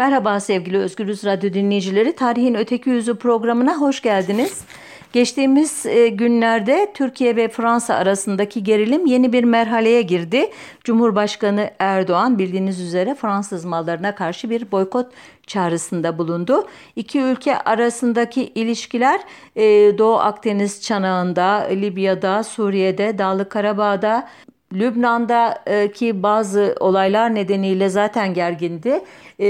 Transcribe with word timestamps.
Merhaba 0.00 0.40
sevgili 0.40 0.78
Özgürüz 0.78 1.24
Radyo 1.24 1.52
dinleyicileri. 1.52 2.16
Tarihin 2.16 2.54
Öteki 2.54 2.90
Yüzü 2.90 3.14
programına 3.14 3.76
hoş 3.80 4.02
geldiniz. 4.02 4.64
Geçtiğimiz 5.12 5.86
e, 5.86 6.08
günlerde 6.08 6.90
Türkiye 6.94 7.36
ve 7.36 7.48
Fransa 7.48 7.94
arasındaki 7.94 8.64
gerilim 8.64 9.06
yeni 9.06 9.32
bir 9.32 9.44
merhaleye 9.44 10.02
girdi. 10.02 10.50
Cumhurbaşkanı 10.84 11.70
Erdoğan 11.78 12.38
bildiğiniz 12.38 12.80
üzere 12.80 13.14
Fransız 13.14 13.64
mallarına 13.64 14.14
karşı 14.14 14.50
bir 14.50 14.72
boykot 14.72 15.06
çağrısında 15.46 16.18
bulundu. 16.18 16.66
İki 16.96 17.20
ülke 17.20 17.58
arasındaki 17.58 18.46
ilişkiler 18.46 19.20
e, 19.56 19.62
Doğu 19.98 20.18
Akdeniz 20.18 20.82
çanağında, 20.82 21.66
Libya'da, 21.70 22.42
Suriye'de, 22.42 23.18
Dağlı 23.18 23.48
Karabağ'da, 23.48 24.28
Lübnan'daki 24.74 26.22
bazı 26.22 26.76
olaylar 26.80 27.34
nedeniyle 27.34 27.88
zaten 27.88 28.34
gergindi. 28.34 29.00
E, 29.40 29.46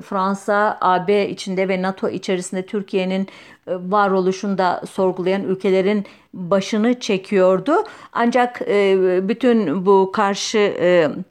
Fransa, 0.00 0.78
AB 0.80 1.28
içinde 1.28 1.68
ve 1.68 1.82
NATO 1.82 2.08
içerisinde 2.08 2.66
Türkiye'nin 2.66 3.22
e, 3.22 3.26
varoluşunda 3.66 4.82
sorgulayan 4.90 5.42
ülkelerin 5.42 6.04
başını 6.34 7.00
çekiyordu. 7.00 7.72
Ancak 8.12 8.62
e, 8.68 9.18
bütün 9.28 9.86
bu 9.86 10.12
karşı 10.12 10.74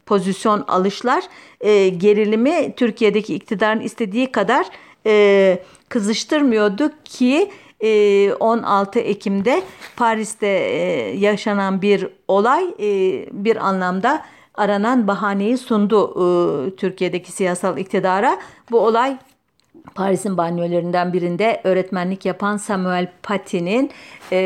pozisyon 0.05 0.65
alışlar 0.67 1.23
gerilimi 1.97 2.75
Türkiye'deki 2.75 3.35
iktidarın 3.35 3.79
istediği 3.79 4.31
kadar 4.31 4.65
kızıştırmıyordu 5.89 6.91
ki 7.03 7.51
16 8.39 8.99
ee, 8.99 9.01
Ekim'de 9.01 9.63
Paris'te 9.95 10.47
yaşanan 11.17 11.81
bir 11.81 12.07
olay 12.27 12.63
bir 13.31 13.67
anlamda 13.67 14.25
aranan 14.55 15.07
bahaneyi 15.07 15.57
sundu 15.57 16.75
Türkiye'deki 16.75 17.31
siyasal 17.31 17.77
iktidara. 17.77 18.37
Bu 18.71 18.79
olay 18.79 19.17
Paris'in 19.95 20.37
banyolarından 20.37 21.13
birinde 21.13 21.61
öğretmenlik 21.63 22.25
yapan 22.25 22.57
Samuel 22.57 23.11
Paty'nin 23.23 23.91
e, 24.31 24.37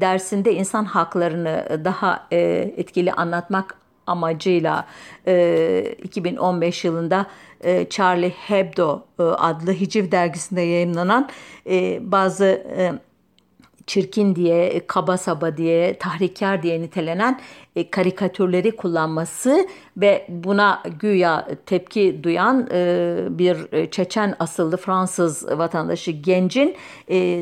dersinde 0.00 0.54
insan 0.54 0.84
haklarını 0.84 1.80
daha 1.84 2.26
e, 2.32 2.38
etkili 2.76 3.12
anlatmak 3.12 3.76
amacıyla 4.06 4.86
e, 5.26 5.94
2015 6.02 6.84
yılında 6.84 7.26
e, 7.62 7.86
Charlie 7.90 8.30
Hebdo 8.30 9.02
e, 9.18 9.22
adlı 9.22 9.72
Hiciv 9.72 10.10
dergisinde 10.10 10.60
yayınlanan 10.60 11.28
e, 11.66 11.98
bazı 12.12 12.66
çirkin 13.86 14.36
diye, 14.36 14.86
kaba 14.86 15.16
saba 15.16 15.56
diye, 15.56 15.98
tahrikkar 15.98 16.62
diye 16.62 16.80
nitelenen 16.80 17.40
karikatürleri 17.90 18.76
kullanması 18.76 19.68
ve 19.96 20.26
buna 20.28 20.82
güya 21.00 21.48
tepki 21.66 22.20
duyan 22.22 22.66
bir 23.38 23.86
Çeçen 23.90 24.36
asıllı 24.38 24.76
Fransız 24.76 25.48
vatandaşı 25.58 26.10
gencin 26.10 26.76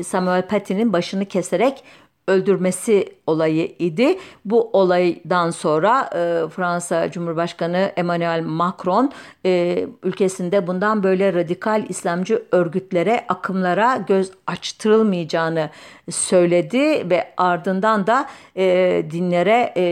Samuel 0.03 0.47
Paty'nin 0.47 0.93
başını 0.93 1.25
keserek 1.25 1.83
öldürmesi 2.27 3.05
olayı 3.27 3.71
idi. 3.79 4.17
Bu 4.45 4.69
olaydan 4.73 5.49
sonra 5.49 6.09
e, 6.15 6.49
Fransa 6.49 7.11
Cumhurbaşkanı 7.11 7.91
Emmanuel 7.95 8.43
Macron 8.45 9.11
e, 9.45 9.85
ülkesinde 10.03 10.67
bundan 10.67 11.03
böyle 11.03 11.33
radikal 11.33 11.85
İslamcı 11.89 12.43
örgütlere, 12.51 13.25
akımlara 13.29 14.05
göz 14.07 14.31
açtırılmayacağını 14.47 15.69
söyledi 16.09 17.09
ve 17.09 17.33
ardından 17.37 18.07
da 18.07 18.25
e, 18.55 19.05
dinlere 19.11 19.73
e, 19.77 19.83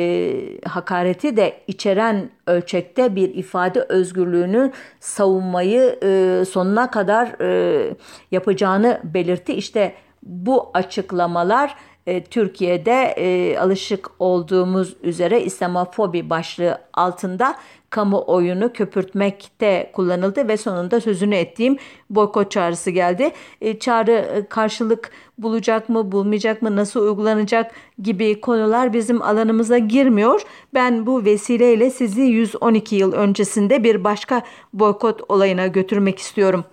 hakareti 0.68 1.38
de 1.38 1.62
içeren 1.68 2.30
ölçekte 2.48 3.16
bir 3.16 3.36
ifade 3.36 3.82
özgürlüğünü 3.82 4.72
savunmayı 5.00 6.00
e, 6.04 6.46
sonuna 6.46 6.92
kadar 6.92 7.42
e, 7.42 7.94
yapacağını 8.32 9.02
belirtti. 9.04 9.54
İşte 9.54 9.94
bu 10.24 10.72
açıklamalar 10.74 11.76
e, 12.10 12.24
Türkiye'de 12.24 13.14
e, 13.18 13.58
alışık 13.58 14.10
olduğumuz 14.20 14.96
üzere 15.04 15.44
İslamofobi 15.44 16.30
başlığı 16.30 16.78
altında 16.94 17.56
kamuoyunu 17.90 18.74
köpürtmekte 18.74 19.92
kullanıldı 19.94 20.48
ve 20.48 20.58
sonunda 20.58 21.02
sözünü 21.02 21.36
ettiğim 21.36 21.78
boykot 22.10 22.52
çağrısı 22.52 22.92
geldi. 22.92 23.32
E, 23.62 23.80
çağrı 23.80 24.12
e, 24.12 24.46
karşılık 24.46 25.12
bulacak 25.38 25.90
mı, 25.90 26.12
bulmayacak 26.12 26.62
mı, 26.62 26.76
nasıl 26.76 27.02
uygulanacak 27.02 27.72
gibi 28.02 28.42
konular 28.42 28.94
bizim 28.94 29.22
alanımıza 29.22 29.78
girmiyor. 29.78 30.42
Ben 30.74 31.06
bu 31.06 31.26
vesileyle 31.26 31.90
sizi 31.90 32.22
112 32.22 32.96
yıl 32.96 33.14
öncesinde 33.14 33.84
bir 33.84 34.04
başka 34.04 34.42
boykot 34.74 35.22
olayına 35.30 35.68
götürmek 35.68 36.20
istiyorum. 36.20 36.64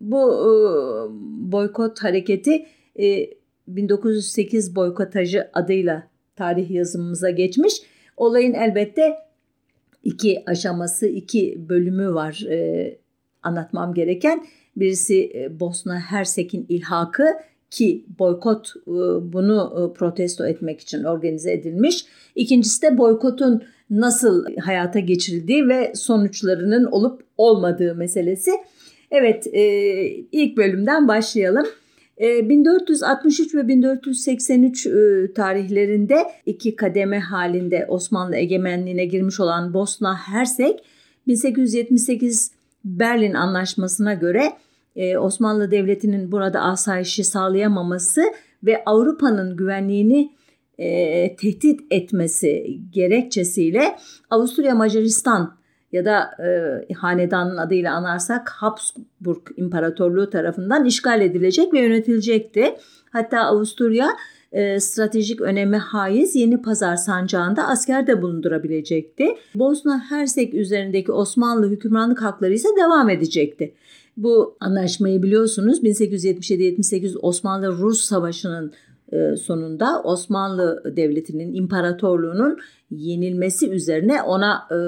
Bu 0.00 0.32
e, 0.32 0.50
boykot 1.52 2.04
hareketi 2.04 2.66
e, 3.00 3.39
1908 3.76 4.76
boykotajı 4.76 5.50
adıyla 5.52 6.08
tarih 6.36 6.70
yazımımıza 6.70 7.30
geçmiş. 7.30 7.74
Olayın 8.16 8.54
elbette 8.54 9.14
iki 10.04 10.42
aşaması, 10.46 11.06
iki 11.06 11.68
bölümü 11.68 12.14
var 12.14 12.46
e, 12.50 12.98
anlatmam 13.42 13.94
gereken. 13.94 14.46
Birisi 14.76 15.32
e, 15.34 15.60
Bosna 15.60 16.00
Hersek'in 16.00 16.66
ilhakı 16.68 17.24
ki 17.70 18.04
boykot 18.18 18.72
e, 18.86 18.92
bunu 19.32 19.72
e, 19.76 19.98
protesto 19.98 20.46
etmek 20.46 20.80
için 20.80 21.04
organize 21.04 21.52
edilmiş. 21.52 22.04
İkincisi 22.34 22.82
de 22.82 22.98
boykotun 22.98 23.62
nasıl 23.90 24.56
hayata 24.56 24.98
geçirildiği 24.98 25.68
ve 25.68 25.92
sonuçlarının 25.94 26.84
olup 26.84 27.22
olmadığı 27.36 27.94
meselesi. 27.94 28.50
Evet 29.10 29.46
e, 29.46 29.62
ilk 30.32 30.56
bölümden 30.56 31.08
başlayalım. 31.08 31.66
1463 32.20 33.54
ee, 33.54 33.58
ve 33.58 33.68
1483 33.68 34.86
e, 34.86 34.90
tarihlerinde 35.34 36.24
iki 36.46 36.76
kademe 36.76 37.20
halinde 37.20 37.86
Osmanlı 37.88 38.36
egemenliğine 38.36 39.04
girmiş 39.04 39.40
olan 39.40 39.74
Bosna 39.74 40.16
Hersek 40.16 40.84
1878 41.26 42.52
Berlin 42.84 43.34
Anlaşması'na 43.34 44.14
göre 44.14 44.52
e, 44.96 45.18
Osmanlı 45.18 45.70
Devleti'nin 45.70 46.32
burada 46.32 46.60
asayişi 46.60 47.24
sağlayamaması 47.24 48.22
ve 48.64 48.84
Avrupa'nın 48.86 49.56
güvenliğini 49.56 50.30
e, 50.78 51.36
tehdit 51.36 51.80
etmesi 51.90 52.78
gerekçesiyle 52.90 53.96
Avusturya 54.30 54.74
Macaristan 54.74 55.59
ya 55.92 56.04
da 56.04 56.30
e, 56.44 56.92
hanedanın 56.94 57.56
adıyla 57.56 57.94
anarsak 57.94 58.48
Habsburg 58.48 59.48
İmparatorluğu 59.56 60.30
tarafından 60.30 60.84
işgal 60.84 61.20
edilecek 61.20 61.72
ve 61.72 61.80
yönetilecekti. 61.80 62.74
Hatta 63.12 63.40
Avusturya 63.40 64.08
e, 64.52 64.80
stratejik 64.80 65.40
öneme 65.40 65.76
haiz 65.76 66.36
Yeni 66.36 66.62
Pazar 66.62 66.96
sancağında 66.96 67.68
asker 67.68 68.06
de 68.06 68.22
bulundurabilecekti. 68.22 69.28
Bosna 69.54 70.10
Hersek 70.10 70.54
üzerindeki 70.54 71.12
Osmanlı 71.12 71.70
hükümranlık 71.70 72.22
hakları 72.22 72.52
ise 72.52 72.68
devam 72.76 73.10
edecekti. 73.10 73.74
Bu 74.16 74.56
anlaşmayı 74.60 75.22
biliyorsunuz 75.22 75.82
1877-78 75.82 77.18
Osmanlı-Rus 77.18 78.00
Savaşı'nın 78.00 78.72
sonunda 79.36 80.02
Osmanlı 80.02 80.96
Devleti'nin 80.96 81.54
imparatorluğunun 81.54 82.58
yenilmesi 82.90 83.70
üzerine 83.70 84.22
ona 84.22 84.68
e, 84.70 84.78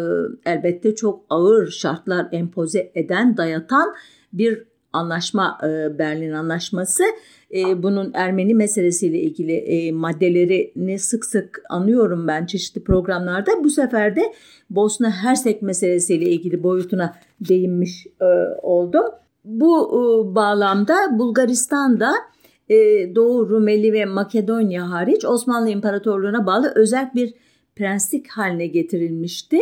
elbette 0.50 0.94
çok 0.94 1.24
ağır 1.30 1.70
şartlar 1.70 2.28
empoze 2.32 2.92
eden, 2.94 3.36
dayatan 3.36 3.94
bir 4.32 4.62
anlaşma 4.92 5.58
e, 5.62 5.98
Berlin 5.98 6.32
Anlaşması. 6.32 7.04
E, 7.54 7.82
bunun 7.82 8.10
Ermeni 8.14 8.54
meselesiyle 8.54 9.20
ilgili 9.20 9.52
e, 9.52 9.92
maddelerini 9.92 10.98
sık 10.98 11.24
sık 11.24 11.62
anıyorum 11.70 12.28
ben 12.28 12.46
çeşitli 12.46 12.84
programlarda. 12.84 13.64
Bu 13.64 13.70
sefer 13.70 14.16
de 14.16 14.22
Bosna 14.70 15.10
Hersek 15.10 15.62
meselesiyle 15.62 16.30
ilgili 16.30 16.62
boyutuna 16.62 17.14
değinmiş 17.48 18.06
e, 18.20 18.24
oldum. 18.62 19.04
Bu 19.44 19.88
e, 19.88 20.34
bağlamda 20.34 21.18
Bulgaristan'da 21.18 22.14
e, 22.72 23.14
Doğu 23.14 23.48
Rumeli 23.48 23.92
ve 23.92 24.04
Makedonya 24.04 24.90
hariç 24.90 25.24
Osmanlı 25.24 25.70
İmparatorluğu'na 25.70 26.46
bağlı 26.46 26.72
özel 26.74 27.10
bir 27.14 27.34
prenslik 27.76 28.30
haline 28.30 28.66
getirilmişti. 28.66 29.58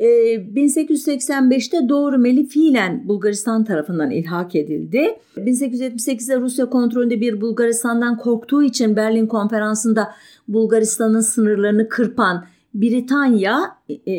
1885'te 0.00 1.76
ee, 1.76 1.88
Doğu 1.88 2.12
Rumeli 2.12 2.46
fiilen 2.46 3.08
Bulgaristan 3.08 3.64
tarafından 3.64 4.10
ilhak 4.10 4.54
edildi. 4.54 5.18
1878'de 5.36 6.40
Rusya 6.40 6.70
kontrolünde 6.70 7.20
bir 7.20 7.40
Bulgaristan'dan 7.40 8.18
korktuğu 8.18 8.62
için 8.62 8.96
Berlin 8.96 9.26
konferansında 9.26 10.14
Bulgaristan'ın 10.48 11.20
sınırlarını 11.20 11.88
kırpan 11.88 12.44
Britanya, 12.74 13.78
e, 13.90 14.14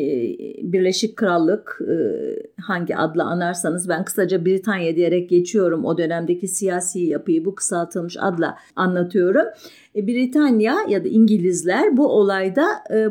Birleşik 0.64 1.18
Krallık 1.18 1.82
e, 1.90 1.96
hangi 2.62 2.98
adla 2.98 3.24
anarsanız 3.24 3.90
ben 3.90 4.06
kısaca 4.06 4.46
Britanya 4.46 4.96
diyerek 4.96 5.30
geçiyorum. 5.30 5.86
O 5.86 5.98
dönemdeki 5.98 6.48
siyasi 6.48 7.00
yapıyı 7.00 7.46
bu 7.46 7.56
kısaltılmış 7.56 8.18
adla 8.20 8.58
anlatıyorum. 8.76 9.46
E, 9.96 10.08
Britanya 10.08 10.76
ya 10.88 11.04
da 11.04 11.08
İngilizler 11.08 11.98
bu 11.98 12.08
olayda 12.08 12.68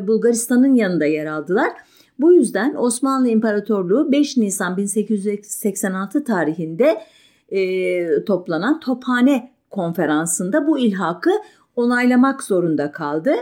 Bulgaristan'ın 0.07 0.75
yanında 0.75 1.05
yer 1.05 1.25
aldılar. 1.25 1.69
Bu 2.19 2.33
yüzden 2.33 2.75
Osmanlı 2.75 3.29
İmparatorluğu 3.29 4.11
5 4.11 4.37
Nisan 4.37 4.77
1886 4.77 6.23
tarihinde 6.23 7.01
e, 7.49 8.25
toplanan 8.25 8.79
Tophane 8.79 9.51
konferansında 9.69 10.67
bu 10.67 10.79
ilhakı 10.79 11.31
onaylamak 11.75 12.43
zorunda 12.43 12.91
kaldı. 12.91 13.35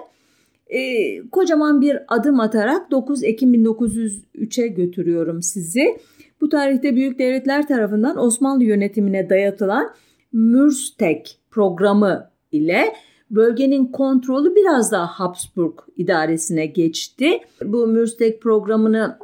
E, 0.72 1.22
kocaman 1.30 1.82
bir 1.82 1.98
adım 2.08 2.40
atarak 2.40 2.92
9 2.92 3.24
Ekim 3.24 3.54
1903'e 3.54 4.68
götürüyorum 4.68 5.42
sizi. 5.42 5.98
Bu 6.42 6.50
tarihte 6.50 6.96
büyük 6.96 7.20
devletler 7.20 7.68
tarafından 7.68 8.18
Osmanlı 8.18 8.64
yönetimine 8.64 9.30
dayatılan 9.30 9.94
Mürstek 10.34 11.40
programı 11.52 12.32
ile 12.52 12.94
bölgenin 13.32 13.86
kontrolü 13.86 14.56
biraz 14.56 14.92
daha 14.92 15.08
Habsburg 15.08 15.80
idaresine 15.98 16.66
geçti. 16.66 17.40
Bu 17.66 17.88
Mürstek 17.88 18.42
programını 18.42 19.18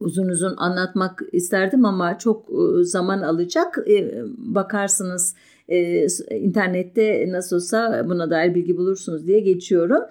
uzun 0.00 0.28
uzun 0.28 0.54
anlatmak 0.56 1.22
isterdim 1.32 1.84
ama 1.84 2.18
çok 2.18 2.48
e, 2.50 2.84
zaman 2.84 3.22
alacak. 3.22 3.78
E, 3.88 4.22
bakarsınız 4.38 5.34
e, 5.68 6.06
internette 6.30 7.26
nasıl 7.28 7.56
olsa 7.56 8.06
buna 8.08 8.30
dair 8.30 8.54
bilgi 8.54 8.76
bulursunuz 8.76 9.26
diye 9.26 9.40
geçiyorum. 9.40 10.02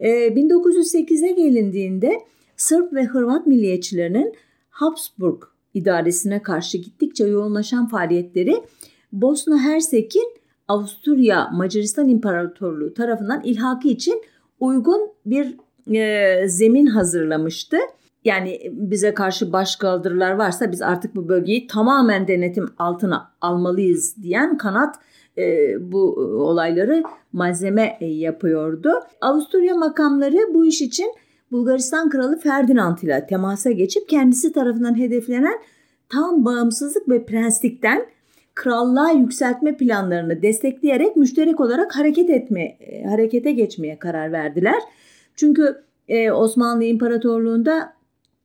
1908'e 0.00 1.32
gelindiğinde 1.32 2.20
Sırp 2.56 2.92
ve 2.92 3.04
Hırvat 3.04 3.46
milliyetçilerinin 3.46 4.34
Habsburg 4.70 5.42
idaresine 5.74 6.42
karşı 6.42 6.78
gittikçe 6.78 7.24
yoğunlaşan 7.26 7.88
faaliyetleri 7.88 8.54
Bosna 9.12 9.58
Hersek'in 9.58 10.38
Avusturya 10.68 11.50
Macaristan 11.52 12.08
İmparatorluğu 12.08 12.94
tarafından 12.94 13.42
ilhakı 13.44 13.88
için 13.88 14.22
uygun 14.60 15.10
bir 15.26 15.56
e, 15.94 16.48
zemin 16.48 16.86
hazırlamıştı. 16.86 17.76
Yani 18.28 18.60
bize 18.72 19.14
karşı 19.14 19.52
başkaldırılar 19.52 20.32
varsa 20.32 20.72
biz 20.72 20.82
artık 20.82 21.16
bu 21.16 21.28
bölgeyi 21.28 21.66
tamamen 21.66 22.28
denetim 22.28 22.68
altına 22.78 23.32
almalıyız 23.40 24.16
diyen 24.22 24.58
kanat 24.58 24.96
e, 25.38 25.42
bu 25.92 26.14
olayları 26.40 27.02
malzeme 27.32 27.98
yapıyordu. 28.00 28.90
Avusturya 29.20 29.74
makamları 29.74 30.54
bu 30.54 30.66
iş 30.66 30.82
için 30.82 31.14
Bulgaristan 31.52 32.08
Kralı 32.08 32.38
Ferdinand 32.38 32.98
ile 32.98 33.26
temasa 33.28 33.70
geçip 33.70 34.08
kendisi 34.08 34.52
tarafından 34.52 34.98
hedeflenen 34.98 35.58
tam 36.08 36.44
bağımsızlık 36.44 37.08
ve 37.08 37.24
prenslikten 37.24 38.06
krallığa 38.54 39.10
yükseltme 39.10 39.76
planlarını 39.76 40.42
destekleyerek 40.42 41.16
müşterek 41.16 41.60
olarak 41.60 41.96
hareket 41.96 42.30
etme 42.30 42.62
e, 42.62 43.04
harekete 43.04 43.52
geçmeye 43.52 43.98
karar 43.98 44.32
verdiler. 44.32 44.82
Çünkü 45.36 45.82
e, 46.08 46.30
Osmanlı 46.30 46.84
İmparatorluğu'nda 46.84 47.97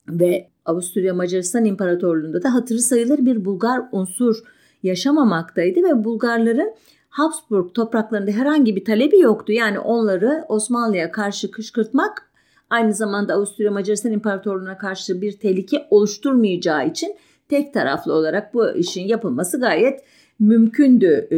ve 0.10 0.48
Avusturya 0.66 1.14
Macaristan 1.14 1.66
İmparatorluğu'nda 1.66 2.44
da 2.44 2.54
hatırı 2.54 2.80
sayılır 2.80 3.26
bir 3.26 3.46
Bulgar 3.46 3.82
unsur 3.92 4.44
yaşamamaktaydı 4.84 5.84
ve 5.84 6.04
Bulgarların 6.04 6.74
Habsburg 7.10 7.74
topraklarında 7.74 8.32
herhangi 8.32 8.76
bir 8.76 8.86
talebi 8.86 9.20
yoktu. 9.20 9.52
Yani 9.52 9.80
onları 9.80 10.46
Osmanlı'ya 10.50 11.12
karşı 11.12 11.52
kışkırtmak 11.52 12.30
aynı 12.70 12.94
zamanda 12.94 13.34
Avusturya 13.34 13.72
Macaristan 13.72 14.12
İmparatorluğu'na 14.12 14.78
karşı 14.78 15.22
bir 15.22 15.32
tehlike 15.32 15.88
oluşturmayacağı 15.90 16.88
için 16.88 17.16
tek 17.50 17.74
taraflı 17.74 18.14
olarak 18.14 18.54
bu 18.54 18.70
işin 18.70 19.08
yapılması 19.08 19.60
gayet 19.60 20.00
mümkündü 20.40 21.28
e, 21.32 21.38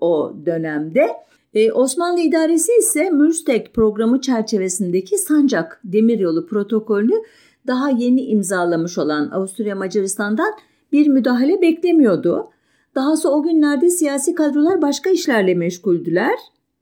o 0.00 0.36
dönemde. 0.46 1.08
E, 1.54 1.72
Osmanlı 1.72 2.20
idaresi 2.20 2.72
ise 2.78 3.10
Mürstek 3.10 3.74
programı 3.74 4.20
çerçevesindeki 4.20 5.18
Sancak 5.18 5.80
Demiryolu 5.84 6.46
protokolünü 6.46 7.22
daha 7.66 7.90
yeni 7.90 8.22
imzalamış 8.22 8.98
olan 8.98 9.30
Avusturya 9.30 9.76
Macaristan'dan 9.76 10.54
bir 10.92 11.06
müdahale 11.06 11.62
beklemiyordu. 11.62 12.50
Dahası 12.94 13.30
o 13.30 13.42
günlerde 13.42 13.90
siyasi 13.90 14.34
kadrolar 14.34 14.82
başka 14.82 15.10
işlerle 15.10 15.54
meşguldüler. 15.54 16.38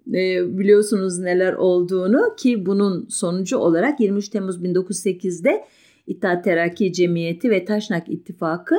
E, 0.08 0.58
biliyorsunuz 0.58 1.18
neler 1.18 1.52
olduğunu 1.52 2.34
ki 2.36 2.66
bunun 2.66 3.06
sonucu 3.08 3.58
olarak 3.58 4.00
23 4.00 4.28
Temmuz 4.28 4.62
1908'de 4.62 5.64
İttihat 6.06 6.44
Terakki 6.44 6.92
Cemiyeti 6.92 7.50
ve 7.50 7.64
Taşnak 7.64 8.08
İttifakı 8.08 8.76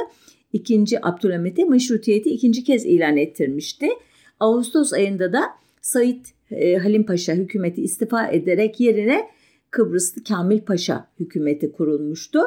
2. 0.54 0.86
Abdülhamit'e 1.01 1.63
meşrutiyeti 1.63 2.30
ikinci 2.30 2.63
kez 2.63 2.86
ilan 2.86 3.18
ettirmişti. 3.18 3.88
Ağustos 4.40 4.94
ayında 4.94 5.34
da 5.34 5.44
Said 5.81 6.25
e, 6.51 6.78
Halim 6.78 7.06
Paşa 7.06 7.34
hükümeti 7.34 7.81
istifa 7.81 8.28
ederek 8.28 8.80
yerine 8.80 9.30
Kıbrıslı 9.75 10.24
Kamil 10.24 10.62
Paşa 10.62 11.07
hükümeti 11.19 11.72
kurulmuştu. 11.72 12.39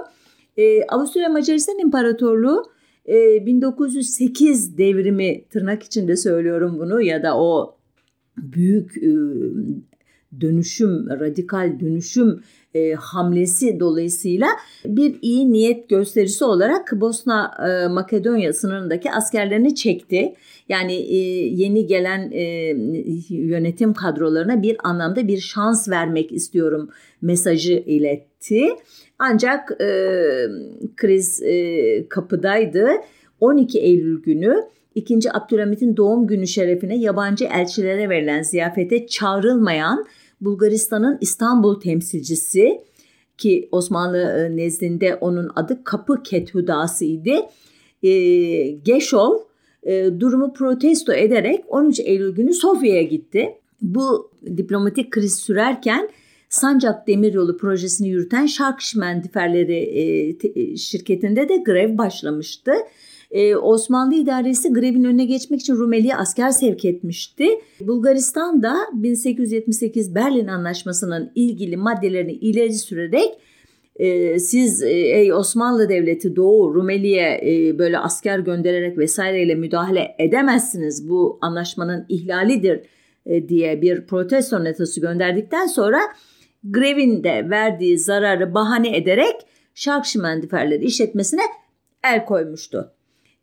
E, 0.56 0.84
Avusturya 0.84 1.28
Macaristan 1.28 1.78
İmparatorluğu 1.78 2.70
e, 3.08 3.46
1908 3.46 4.78
devrimi 4.78 5.44
tırnak 5.50 5.82
içinde 5.82 6.16
söylüyorum 6.16 6.78
bunu 6.78 7.02
ya 7.02 7.22
da 7.22 7.38
o 7.38 7.76
büyük 8.36 8.96
e, 8.96 9.10
dönüşüm, 10.40 11.10
radikal 11.10 11.80
dönüşüm 11.80 12.42
e, 12.74 12.92
hamlesi 12.92 13.80
dolayısıyla 13.80 14.46
bir 14.84 15.18
iyi 15.22 15.52
niyet 15.52 15.88
gösterisi 15.88 16.44
olarak 16.44 16.92
Bosna 16.92 17.50
e, 17.68 17.88
Makedonya 17.88 18.52
sınırındaki 18.52 19.12
askerlerini 19.12 19.74
çekti. 19.74 20.34
Yani 20.68 20.94
e, 20.94 21.16
yeni 21.46 21.86
gelen 21.86 22.30
e, 22.32 22.42
yönetim 23.28 23.94
kadrolarına 23.94 24.62
bir 24.62 24.76
anlamda 24.84 25.28
bir 25.28 25.38
şans 25.38 25.88
vermek 25.88 26.32
istiyorum 26.32 26.90
mesajı 27.22 27.74
iletti. 27.86 28.68
Ancak 29.18 29.80
e, 29.80 29.86
kriz 30.96 31.42
e, 31.42 32.08
kapıdaydı. 32.08 32.88
12 33.40 33.78
Eylül 33.78 34.22
günü 34.22 34.64
2. 34.94 35.32
Abdülhamit'in 35.32 35.96
doğum 35.96 36.26
günü 36.26 36.46
şerefine 36.46 36.98
yabancı 36.98 37.44
elçilere 37.44 38.08
verilen 38.08 38.42
ziyafete 38.42 39.06
çağrılmayan 39.06 40.06
Bulgaristan'ın 40.40 41.18
İstanbul 41.20 41.80
temsilcisi 41.80 42.82
ki 43.38 43.68
Osmanlı 43.72 44.18
e, 44.18 44.56
nezdinde 44.56 45.14
onun 45.14 45.50
adı 45.56 45.84
Kapı 45.84 46.22
Kethudası 46.22 47.04
idi. 47.04 47.40
E, 48.02 48.10
Geşov 48.70 49.38
e, 49.82 50.20
durumu 50.20 50.52
protesto 50.52 51.12
ederek 51.12 51.64
13 51.68 52.00
Eylül 52.00 52.34
günü 52.34 52.54
Sofya'ya 52.54 53.02
gitti. 53.02 53.54
Bu 53.82 54.30
diplomatik 54.56 55.10
kriz 55.10 55.34
sürerken 55.36 56.08
Sancak 56.48 57.06
Demiryolu 57.06 57.56
projesini 57.56 58.08
yürüten 58.08 58.46
Şark 58.46 58.80
Şimendiferleri 58.80 59.76
e, 60.54 60.76
şirketinde 60.76 61.48
de 61.48 61.56
grev 61.56 61.98
başlamıştı. 61.98 62.72
Ee, 63.30 63.56
Osmanlı 63.56 64.14
idaresi 64.14 64.72
grevin 64.72 65.04
önüne 65.04 65.24
geçmek 65.24 65.60
için 65.60 65.76
Rumeli'ye 65.76 66.16
asker 66.16 66.50
sevk 66.50 66.84
etmişti. 66.84 67.48
Bulgaristan 67.80 68.62
da 68.62 68.76
1878 68.92 70.14
Berlin 70.14 70.46
Anlaşması'nın 70.46 71.32
ilgili 71.34 71.76
maddelerini 71.76 72.32
ileri 72.32 72.74
sürerek 72.74 73.38
e, 73.96 74.38
siz 74.38 74.82
e, 74.82 74.90
ey 74.90 75.32
Osmanlı 75.32 75.88
Devleti 75.88 76.36
Doğu 76.36 76.74
Rumeli'ye 76.74 77.40
e, 77.44 77.78
böyle 77.78 77.98
asker 77.98 78.38
göndererek 78.38 78.98
vesaireyle 78.98 79.54
müdahale 79.54 80.14
edemezsiniz. 80.18 81.08
Bu 81.08 81.38
anlaşmanın 81.40 82.06
ihlalidir 82.08 82.80
e, 83.26 83.48
diye 83.48 83.82
bir 83.82 84.06
protesto 84.06 84.64
notası 84.64 85.00
gönderdikten 85.00 85.66
sonra 85.66 86.00
grevin 86.64 87.24
de 87.24 87.50
verdiği 87.50 87.98
zararı 87.98 88.54
bahane 88.54 88.96
ederek 88.96 89.36
Şark 89.74 90.06
Şimendiferleri 90.06 90.84
işletmesine 90.84 91.42
el 92.04 92.24
koymuştu. 92.24 92.97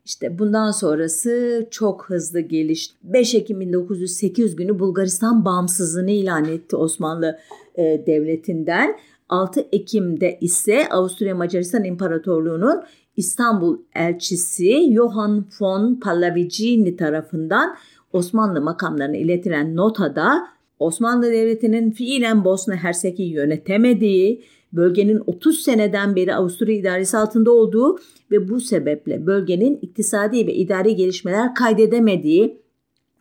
İşte 0.06 0.40
bundan 0.40 0.72
sonrası 0.72 1.68
çok 1.72 2.10
hızlı 2.10 2.40
gelişti. 2.40 2.96
5 3.04 3.36
Ekim 3.36 3.60
1908 3.60 4.56
günü 4.56 4.80
Bulgaristan 4.80 5.46
bağımsızlığını 5.46 6.12
ilan 6.12 6.46
etti 6.46 6.76
Osmanlı 6.76 7.40
e, 7.76 7.84
Devleti'nden. 8.08 8.96
6 9.30 9.68
Ekim'de 9.72 10.38
ise 10.42 10.90
Avusturya 10.90 11.36
Macaristan 11.36 11.84
İmparatorluğu'nun 11.84 12.84
İstanbul 13.18 13.78
elçisi 13.96 14.94
Johann 14.94 15.46
von 15.60 16.00
Pallavicini 16.00 16.96
tarafından 16.96 17.76
Osmanlı 18.14 18.62
makamlarına 18.62 19.18
iletilen 19.18 19.76
notada 19.76 20.48
Osmanlı 20.80 21.32
Devleti'nin 21.32 21.92
fiilen 21.92 22.46
Bosna 22.46 22.76
Hersek'i 22.76 23.24
yönetemediği, 23.24 24.44
bölgenin 24.76 25.24
30 25.28 25.60
seneden 25.60 26.16
beri 26.16 26.36
Avusturya 26.36 26.76
idaresi 26.76 27.18
altında 27.18 27.52
olduğu 27.52 28.00
ve 28.32 28.50
bu 28.50 28.60
sebeple 28.60 29.26
bölgenin 29.26 29.80
iktisadi 29.82 30.48
ve 30.48 30.54
idari 30.54 30.96
gelişmeler 30.96 31.56
kaydedemediği, 31.56 32.62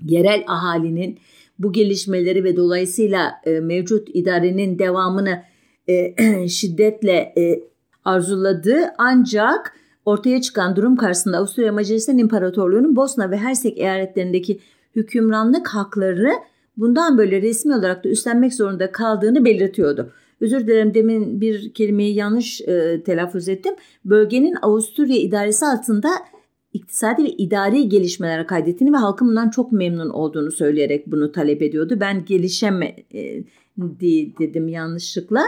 yerel 0.00 0.44
ahalinin 0.46 1.18
bu 1.58 1.72
gelişmeleri 1.72 2.44
ve 2.44 2.56
dolayısıyla 2.56 3.32
e, 3.44 3.60
mevcut 3.60 4.08
idarenin 4.14 4.78
devamını 4.78 5.42
e, 5.88 6.14
şiddetle 6.48 7.32
e, 7.38 7.64
arzuladığı 8.04 8.80
ancak 8.98 9.72
ortaya 10.04 10.40
çıkan 10.40 10.76
durum 10.76 10.96
karşısında 10.96 11.38
Avusturya 11.38 11.72
Macaristan 11.72 12.18
İmparatorluğu'nun 12.18 12.96
Bosna 12.96 13.30
ve 13.30 13.36
Hersek 13.36 13.78
eyaletlerindeki 13.78 14.60
hükümranlık 14.96 15.68
haklarını 15.68 16.32
bundan 16.76 17.18
böyle 17.18 17.42
resmi 17.42 17.74
olarak 17.74 18.04
da 18.04 18.08
üstlenmek 18.08 18.54
zorunda 18.54 18.92
kaldığını 18.92 19.44
belirtiyordu. 19.44 20.12
Özür 20.40 20.66
dilerim 20.66 20.94
demin 20.94 21.40
bir 21.40 21.74
kelimeyi 21.74 22.14
yanlış 22.14 22.60
e, 22.60 23.02
telaffuz 23.06 23.48
ettim. 23.48 23.74
Bölgenin 24.04 24.54
Avusturya 24.62 25.16
idaresi 25.16 25.66
altında 25.66 26.08
iktisadi 26.72 27.24
ve 27.24 27.28
idari 27.28 27.88
gelişmeler 27.88 28.46
kaydettiğini 28.46 28.92
ve 28.92 28.96
halkın 28.96 29.28
bundan 29.28 29.50
çok 29.50 29.72
memnun 29.72 30.10
olduğunu 30.10 30.50
söyleyerek 30.50 31.06
bunu 31.06 31.32
talep 31.32 31.62
ediyordu. 31.62 31.96
Ben 32.00 32.24
gelişeme 32.24 32.96
e, 33.14 33.44
dedim 34.38 34.68
yanlışlıkla. 34.68 35.44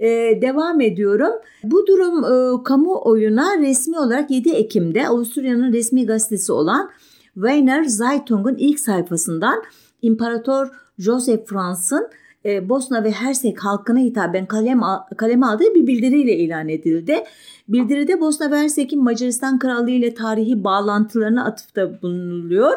E, 0.00 0.08
devam 0.42 0.80
ediyorum. 0.80 1.32
Bu 1.64 1.86
durum 1.86 2.24
e, 2.24 2.62
kamuoyuna 2.64 3.58
resmi 3.58 3.98
olarak 3.98 4.30
7 4.30 4.50
Ekim'de 4.50 5.08
Avusturya'nın 5.08 5.72
resmi 5.72 6.06
gazetesi 6.06 6.52
olan 6.52 6.90
Wiener 7.34 7.84
Zeitung'un 7.84 8.56
ilk 8.58 8.80
sayfasından 8.80 9.62
İmparator 10.02 10.68
Joseph 10.98 11.46
Franz'ın 11.46 12.08
e, 12.44 12.68
Bosna 12.68 13.04
ve 13.04 13.10
Hersek 13.10 13.64
halkına 13.64 13.98
hitaben 13.98 14.46
kalem, 14.46 14.80
kaleme 15.16 15.46
aldığı 15.46 15.74
bir 15.74 15.86
bildiriyle 15.86 16.36
ilan 16.36 16.68
edildi. 16.68 17.24
Bildiride 17.68 18.20
Bosna 18.20 18.50
ve 18.50 18.56
Hersek'in 18.56 19.02
Macaristan 19.02 19.58
Krallığı 19.58 19.90
ile 19.90 20.14
tarihi 20.14 20.64
bağlantılarına 20.64 21.44
atıfta 21.44 22.02
bulunuluyor. 22.02 22.76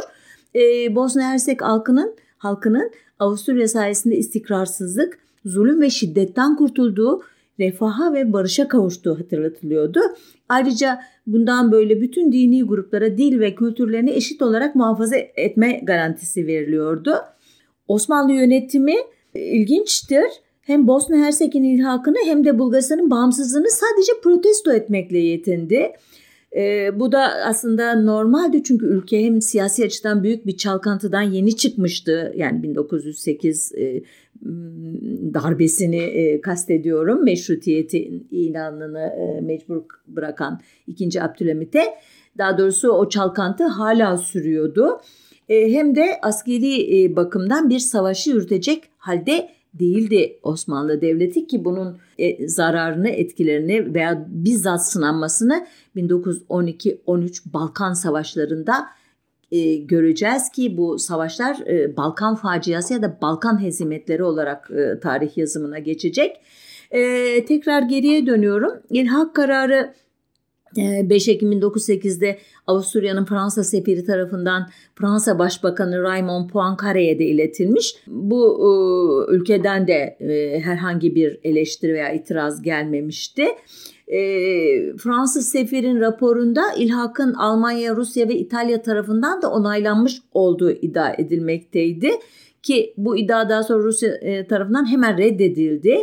E, 0.55 0.95
Bosna 0.95 1.23
Hersek 1.23 1.61
halkının 1.61 2.15
halkının 2.37 2.91
Avusturya 3.19 3.67
sayesinde 3.67 4.17
istikrarsızlık, 4.17 5.19
zulüm 5.45 5.81
ve 5.81 5.89
şiddetten 5.89 6.55
kurtulduğu, 6.55 7.21
refaha 7.59 8.13
ve 8.13 8.33
barışa 8.33 8.67
kavuştuğu 8.67 9.19
hatırlatılıyordu. 9.19 9.99
Ayrıca 10.49 10.99
bundan 11.27 11.71
böyle 11.71 12.01
bütün 12.01 12.31
dini 12.31 12.63
gruplara 12.63 13.17
dil 13.17 13.39
ve 13.39 13.55
kültürlerini 13.55 14.11
eşit 14.11 14.41
olarak 14.41 14.75
muhafaza 14.75 15.15
etme 15.15 15.79
garantisi 15.83 16.47
veriliyordu. 16.47 17.15
Osmanlı 17.87 18.33
yönetimi 18.33 18.95
ilginçtir. 19.39 20.27
Hem 20.61 20.87
Bosna 20.87 21.17
Hersek'in 21.17 21.63
ilhakını 21.63 22.17
hem 22.25 22.45
de 22.45 22.59
Bulgaristan'ın 22.59 23.11
bağımsızlığını 23.11 23.69
sadece 23.69 24.11
protesto 24.23 24.71
etmekle 24.73 25.17
yetindi. 25.17 25.91
E, 26.55 26.91
bu 26.99 27.11
da 27.11 27.19
aslında 27.45 28.01
normaldi 28.01 28.63
çünkü 28.63 28.85
ülke 28.85 29.23
hem 29.23 29.41
siyasi 29.41 29.85
açıdan 29.85 30.23
büyük 30.23 30.45
bir 30.45 30.57
çalkantıdan 30.57 31.21
yeni 31.21 31.55
çıkmıştı. 31.55 32.33
Yani 32.35 32.63
1908 32.63 33.71
e, 33.77 34.03
darbesini 35.33 35.99
e, 35.99 36.41
kastediyorum. 36.41 37.23
Meşrutiyetin 37.23 38.27
ilanını 38.31 38.99
e, 38.99 39.41
mecbur 39.41 39.83
bırakan 40.07 40.61
2. 40.87 41.23
Abdülhamit'e. 41.23 41.83
Daha 42.37 42.57
doğrusu 42.57 42.89
o 42.89 43.09
çalkantı 43.09 43.63
hala 43.63 44.17
sürüyordu. 44.17 45.01
E, 45.49 45.73
hem 45.73 45.95
de 45.95 46.19
askeri 46.21 47.03
e, 47.03 47.15
bakımdan 47.15 47.69
bir 47.69 47.79
savaşı 47.79 48.29
yürütecek 48.29 48.83
halde 48.97 49.49
değildi 49.73 50.39
Osmanlı 50.43 51.01
Devleti 51.01 51.47
ki 51.47 51.65
bunun 51.65 51.97
e, 52.17 52.47
zararını, 52.47 53.09
etkilerini 53.09 53.93
veya 53.93 54.25
bizzat 54.29 54.87
sınanmasını 54.87 55.67
1912-13 55.95 57.53
Balkan 57.53 57.93
Savaşları'nda 57.93 58.87
göreceğiz 59.79 60.49
ki 60.49 60.77
bu 60.77 60.99
savaşlar 60.99 61.57
Balkan 61.97 62.35
faciası 62.35 62.93
ya 62.93 63.01
da 63.01 63.17
Balkan 63.21 63.63
hezimetleri 63.63 64.23
olarak 64.23 64.69
tarih 65.01 65.37
yazımına 65.37 65.79
geçecek. 65.79 66.35
E, 66.91 67.45
tekrar 67.45 67.81
geriye 67.81 68.25
dönüyorum. 68.25 68.73
İlhak 68.89 69.35
kararı 69.35 69.93
5 70.77 71.27
Ekim 71.27 71.51
1908'de 71.51 72.37
Avusturya'nın 72.67 73.25
Fransa 73.25 73.63
sefiri 73.63 74.05
tarafından 74.05 74.69
Fransa 74.95 75.39
Başbakanı 75.39 76.03
Raymond 76.03 76.49
Poincaré'ye 76.49 77.19
de 77.19 77.25
iletilmiş. 77.25 77.95
Bu 78.07 78.59
e, 78.59 78.69
ülkeden 79.35 79.87
de 79.87 80.17
e, 80.19 80.59
herhangi 80.59 81.15
bir 81.15 81.39
eleştiri 81.43 81.93
veya 81.93 82.13
itiraz 82.13 82.61
gelmemişti. 82.61 83.45
E, 84.07 84.19
Fransız 84.97 85.49
sefirin 85.49 85.99
raporunda 85.99 86.63
ilhakın 86.77 87.33
Almanya, 87.33 87.95
Rusya 87.95 88.29
ve 88.29 88.35
İtalya 88.35 88.81
tarafından 88.81 89.41
da 89.41 89.51
onaylanmış 89.51 90.21
olduğu 90.33 90.71
iddia 90.71 91.13
edilmekteydi. 91.17 92.11
Ki 92.63 92.93
bu 92.97 93.17
iddia 93.17 93.49
daha 93.49 93.63
sonra 93.63 93.83
Rusya 93.83 94.11
tarafından 94.49 94.91
hemen 94.91 95.17
reddedildi. 95.17 95.97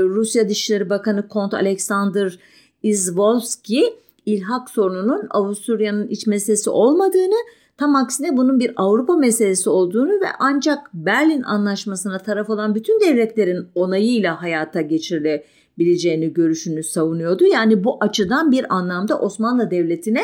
Rusya 0.00 0.48
Dışişleri 0.48 0.90
Bakanı 0.90 1.28
Kont 1.28 1.54
Alexander 1.54 2.38
Izvolski 2.82 3.94
ilhak 4.26 4.70
sorununun 4.70 5.26
Avusturya'nın 5.30 6.08
iç 6.08 6.26
meselesi 6.26 6.70
olmadığını, 6.70 7.36
tam 7.76 7.96
aksine 7.96 8.36
bunun 8.36 8.60
bir 8.60 8.72
Avrupa 8.76 9.16
meselesi 9.16 9.70
olduğunu 9.70 10.12
ve 10.12 10.26
ancak 10.38 10.78
Berlin 10.94 11.42
Anlaşması'na 11.42 12.18
taraf 12.18 12.50
olan 12.50 12.74
bütün 12.74 13.00
devletlerin 13.00 13.66
onayıyla 13.74 14.42
hayata 14.42 14.80
geçirilebileceğini 14.80 16.32
görüşünü 16.32 16.82
savunuyordu. 16.82 17.44
Yani 17.44 17.84
bu 17.84 17.96
açıdan 18.00 18.52
bir 18.52 18.74
anlamda 18.74 19.20
Osmanlı 19.20 19.70
Devleti'ne 19.70 20.22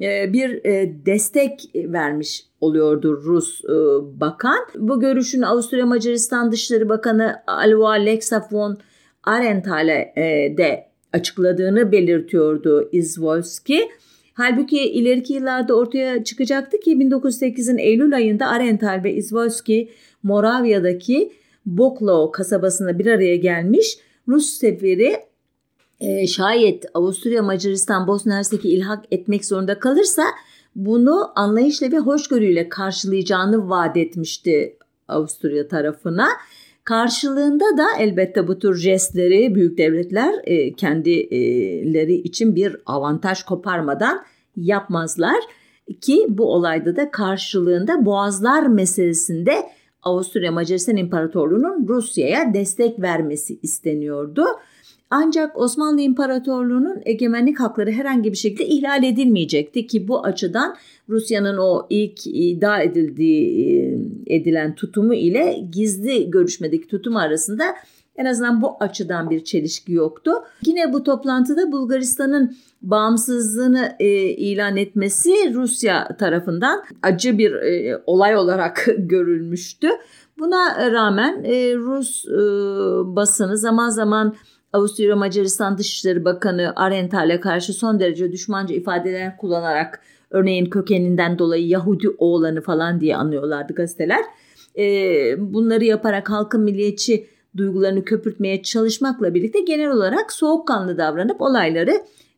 e, 0.00 0.32
bir 0.32 0.64
e, 0.64 0.92
destek 1.06 1.70
vermiş 1.74 2.46
oluyordu 2.60 3.22
Rus 3.24 3.64
e, 3.64 3.68
bakan. 4.20 4.58
Bu 4.74 5.00
görüşün 5.00 5.42
Avusturya 5.42 5.86
Macaristan 5.86 6.52
Dışişleri 6.52 6.88
Bakanı 6.88 7.36
Alva 7.46 7.92
Lexa 7.92 8.48
von 8.52 8.78
Arenthal'e 9.24 10.14
de 10.58 10.87
açıkladığını 11.12 11.92
belirtiyordu 11.92 12.88
Izvolski. 12.92 13.88
Halbuki 14.34 14.90
ileriki 14.90 15.32
yıllarda 15.32 15.74
ortaya 15.74 16.24
çıkacaktı 16.24 16.80
ki 16.80 16.92
1908'in 16.92 17.78
Eylül 17.78 18.14
ayında 18.14 18.46
Arental 18.46 19.00
ve 19.04 19.14
Izvolski 19.14 19.90
Moravya'daki 20.22 21.32
Boklo 21.66 22.30
kasabasında 22.30 22.98
bir 22.98 23.06
araya 23.06 23.36
gelmiş. 23.36 23.98
Rus 24.28 24.46
seferi 24.46 25.16
e, 26.00 26.26
şayet 26.26 26.84
Avusturya, 26.94 27.42
Macaristan, 27.42 28.06
Bosna 28.06 28.36
Hersek'i 28.36 28.68
ilhak 28.68 29.04
etmek 29.10 29.44
zorunda 29.44 29.78
kalırsa 29.78 30.22
bunu 30.76 31.32
anlayışla 31.34 31.92
ve 31.92 31.98
hoşgörüyle 31.98 32.68
karşılayacağını 32.68 33.68
vaat 33.68 33.96
etmişti 33.96 34.76
Avusturya 35.08 35.68
tarafına. 35.68 36.28
Karşılığında 36.88 37.64
da 37.78 37.86
elbette 37.98 38.48
bu 38.48 38.58
tür 38.58 38.76
jestleri 38.76 39.54
büyük 39.54 39.78
devletler 39.78 40.34
e, 40.44 40.72
kendileri 40.72 42.14
için 42.14 42.56
bir 42.56 42.76
avantaj 42.86 43.42
koparmadan 43.42 44.24
yapmazlar 44.56 45.36
ki 46.00 46.26
bu 46.28 46.54
olayda 46.54 46.96
da 46.96 47.10
karşılığında 47.10 48.06
Boğazlar 48.06 48.66
meselesinde 48.66 49.52
Avusturya 50.02 50.52
Macaristan 50.52 50.96
İmparatorluğu'nun 50.96 51.88
Rusya'ya 51.88 52.54
destek 52.54 53.00
vermesi 53.00 53.58
isteniyordu. 53.62 54.44
Ancak 55.10 55.58
Osmanlı 55.58 56.00
İmparatorluğu'nun 56.00 57.02
egemenlik 57.04 57.60
hakları 57.60 57.90
herhangi 57.90 58.32
bir 58.32 58.36
şekilde 58.36 58.66
ihlal 58.66 59.04
edilmeyecekti 59.04 59.86
ki 59.86 60.08
bu 60.08 60.24
açıdan 60.24 60.76
Rusya'nın 61.08 61.56
o 61.56 61.86
ilk 61.90 62.26
iddia 62.26 62.82
edildiği 62.82 63.70
e, 64.26 64.34
edilen 64.34 64.74
tutumu 64.74 65.14
ile 65.14 65.60
gizli 65.72 66.30
görüşmedeki 66.30 66.88
tutum 66.88 67.16
arasında 67.16 67.64
en 68.16 68.24
azından 68.24 68.62
bu 68.62 68.76
açıdan 68.80 69.30
bir 69.30 69.44
çelişki 69.44 69.92
yoktu. 69.92 70.32
Yine 70.66 70.92
bu 70.92 71.02
toplantıda 71.02 71.72
Bulgaristan'ın 71.72 72.56
bağımsızlığını 72.82 73.96
e, 74.00 74.08
ilan 74.22 74.76
etmesi 74.76 75.54
Rusya 75.54 76.16
tarafından 76.18 76.84
acı 77.02 77.38
bir 77.38 77.52
e, 77.52 78.02
olay 78.06 78.36
olarak 78.36 78.88
görülmüştü. 78.98 79.88
Buna 80.38 80.92
rağmen 80.92 81.44
e, 81.44 81.74
Rus 81.74 82.24
e, 82.26 82.36
basını 83.16 83.58
zaman 83.58 83.88
zaman 83.88 84.34
Avusturya 84.72 85.16
Macaristan 85.16 85.78
Dışişleri 85.78 86.24
Bakanı 86.24 86.72
Arental'e 86.76 87.40
karşı 87.40 87.72
son 87.72 88.00
derece 88.00 88.32
düşmanca 88.32 88.74
ifadeler 88.74 89.36
kullanarak 89.36 90.00
örneğin 90.30 90.70
kökeninden 90.70 91.38
dolayı 91.38 91.66
Yahudi 91.68 92.08
oğlanı 92.18 92.60
falan 92.60 93.00
diye 93.00 93.16
anlıyorlardı 93.16 93.74
gazeteler. 93.74 94.24
E, 94.78 94.84
bunları 95.38 95.84
yaparak 95.84 96.30
halkın 96.30 96.60
milliyetçi 96.60 97.26
duygularını 97.56 98.04
köpürtmeye 98.04 98.62
çalışmakla 98.62 99.34
birlikte 99.34 99.60
genel 99.60 99.90
olarak 99.90 100.32
soğukkanlı 100.32 100.98
davranıp 100.98 101.40
olayları 101.40 101.92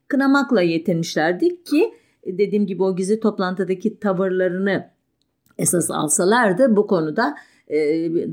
kınamakla 0.09 0.63
yetinmişlerdi 0.63 1.63
ki 1.65 1.95
dediğim 2.27 2.67
gibi 2.67 2.83
o 2.83 2.97
gizli 2.97 3.21
toplantıdaki 3.21 3.99
tavırlarını 4.01 4.91
esas 5.59 5.91
alsalardı 5.91 6.77
bu 6.77 6.87
konuda 6.87 7.35
e, 7.69 7.79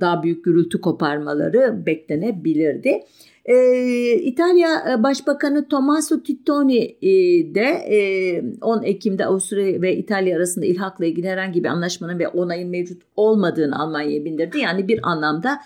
daha 0.01 0.23
büyük 0.23 0.45
gürültü 0.45 0.81
koparmaları 0.81 1.85
beklenebilirdi. 1.85 2.99
Ee, 3.47 4.13
İtalya 4.13 4.69
e, 4.91 5.03
Başbakanı 5.03 5.67
Tommaso 5.67 6.23
Tittoni 6.23 6.97
e, 7.01 7.11
de 7.55 7.65
e, 7.65 8.43
10 8.61 8.83
Ekim'de 8.83 9.25
Avusturya 9.25 9.81
ve 9.81 9.95
İtalya 9.95 10.37
arasında 10.37 10.65
ilhakla 10.65 11.05
ilgili 11.05 11.29
herhangi 11.29 11.63
bir 11.63 11.69
anlaşmanın 11.69 12.19
ve 12.19 12.27
onayın 12.27 12.69
mevcut 12.69 13.01
olmadığını 13.15 13.79
Almanya'ya 13.79 14.25
bildirdi. 14.25 14.59
Yani 14.59 14.87
bir 14.87 14.99
anlamda 15.03 15.59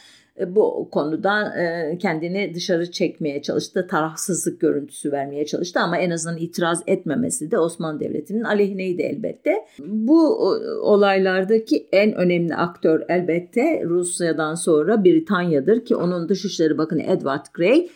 bu 0.47 0.89
konuda 0.91 1.55
e, 1.61 1.97
kendini 1.97 2.53
dışarı 2.55 2.91
çekmeye 2.91 3.41
çalıştı. 3.41 3.87
Tarafsızlık 3.89 4.59
görüntüsü 4.59 5.11
vermeye 5.11 5.45
çalıştı 5.45 5.79
ama 5.79 5.97
en 5.97 6.11
azından 6.11 6.37
itiraz 6.37 6.83
etmemesi 6.87 7.51
de 7.51 7.59
Osmanlı 7.59 7.99
Devleti'nin 7.99 8.43
aleyhineydi 8.43 9.01
elbette. 9.01 9.65
Bu 9.79 10.37
olaylardaki 10.81 11.87
en 11.91 12.13
önemli 12.13 12.55
aktör 12.55 13.01
elbette 13.09 13.83
Rusya'dan 13.85 14.55
sonra 14.55 15.03
Britanya'dır 15.03 15.85
ki 15.85 15.95
onun 15.95 16.29
Dışişleri 16.29 16.77
Bakanı 16.77 17.01
Edward 17.01 17.45
Grey 17.53 17.89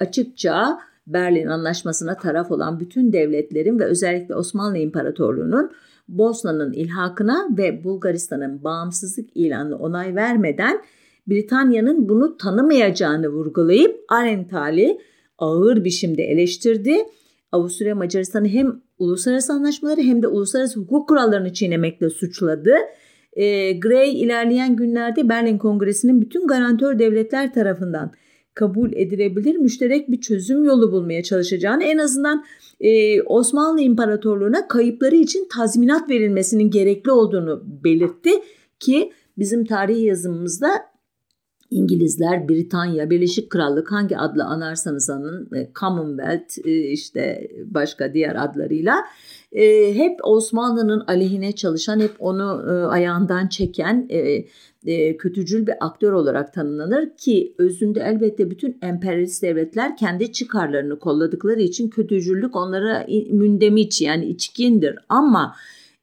açıkça 0.00 0.78
Berlin 1.06 1.46
Anlaşması'na 1.46 2.16
taraf 2.16 2.50
olan 2.50 2.80
bütün 2.80 3.12
devletlerin 3.12 3.78
ve 3.78 3.84
özellikle 3.84 4.34
Osmanlı 4.34 4.78
İmparatorluğu'nun 4.78 5.70
Bosna'nın 6.08 6.72
ilhakına 6.72 7.48
ve 7.58 7.84
Bulgaristan'ın 7.84 8.64
bağımsızlık 8.64 9.36
ilanına 9.36 9.76
onay 9.76 10.14
vermeden 10.14 10.82
Britanya'nın 11.28 12.08
bunu 12.08 12.36
tanımayacağını 12.36 13.28
vurgulayıp 13.28 14.00
Arendtal'i 14.08 14.98
ağır 15.38 15.84
biçimde 15.84 16.22
eleştirdi. 16.22 16.96
Avusturya 17.52 17.94
Macaristan'ı 17.94 18.48
hem 18.48 18.82
uluslararası 18.98 19.52
anlaşmaları 19.52 20.00
hem 20.00 20.22
de 20.22 20.28
uluslararası 20.28 20.80
hukuk 20.80 21.08
kurallarını 21.08 21.52
çiğnemekle 21.52 22.10
suçladı. 22.10 22.74
E, 23.32 23.72
Gray 23.72 24.22
ilerleyen 24.22 24.76
günlerde 24.76 25.28
Berlin 25.28 25.58
Kongresi'nin 25.58 26.20
bütün 26.20 26.46
garantör 26.46 26.98
devletler 26.98 27.54
tarafından 27.54 28.12
kabul 28.54 28.92
edilebilir 28.92 29.56
müşterek 29.56 30.10
bir 30.10 30.20
çözüm 30.20 30.64
yolu 30.64 30.92
bulmaya 30.92 31.22
çalışacağını 31.22 31.84
en 31.84 31.98
azından 31.98 32.44
e, 32.80 33.22
Osmanlı 33.22 33.80
İmparatorluğu'na 33.80 34.68
kayıpları 34.68 35.16
için 35.16 35.48
tazminat 35.56 36.10
verilmesinin 36.10 36.70
gerekli 36.70 37.10
olduğunu 37.10 37.64
belirtti 37.84 38.30
ki 38.80 39.12
bizim 39.38 39.64
tarih 39.64 40.02
yazımımızda 40.02 40.91
İngilizler, 41.72 42.48
Britanya, 42.48 43.10
Birleşik 43.10 43.50
Krallık 43.50 43.92
hangi 43.92 44.18
adla 44.18 44.44
anarsanız 44.44 45.10
anın 45.10 45.48
e, 45.54 45.68
Commonwealth 45.80 46.66
e, 46.66 46.90
işte 46.90 47.48
başka 47.64 48.14
diğer 48.14 48.44
adlarıyla 48.44 48.96
e, 49.52 49.94
hep 49.94 50.18
Osmanlı'nın 50.22 51.04
aleyhine 51.06 51.52
çalışan, 51.52 52.00
hep 52.00 52.12
onu 52.18 52.62
ayağından 52.90 53.48
çeken 53.48 54.08
kötücül 55.18 55.66
bir 55.66 55.74
aktör 55.80 56.12
olarak 56.12 56.52
tanımlanır 56.52 57.16
ki 57.16 57.54
özünde 57.58 58.00
elbette 58.00 58.50
bütün 58.50 58.78
emperyalist 58.82 59.42
devletler 59.42 59.96
kendi 59.96 60.32
çıkarlarını 60.32 60.98
kolladıkları 60.98 61.60
için 61.60 61.88
kötücüllük 61.88 62.56
onlara 62.56 63.06
mündemiç 63.30 64.02
yani 64.02 64.26
içkindir. 64.26 64.98
Ama 65.08 65.54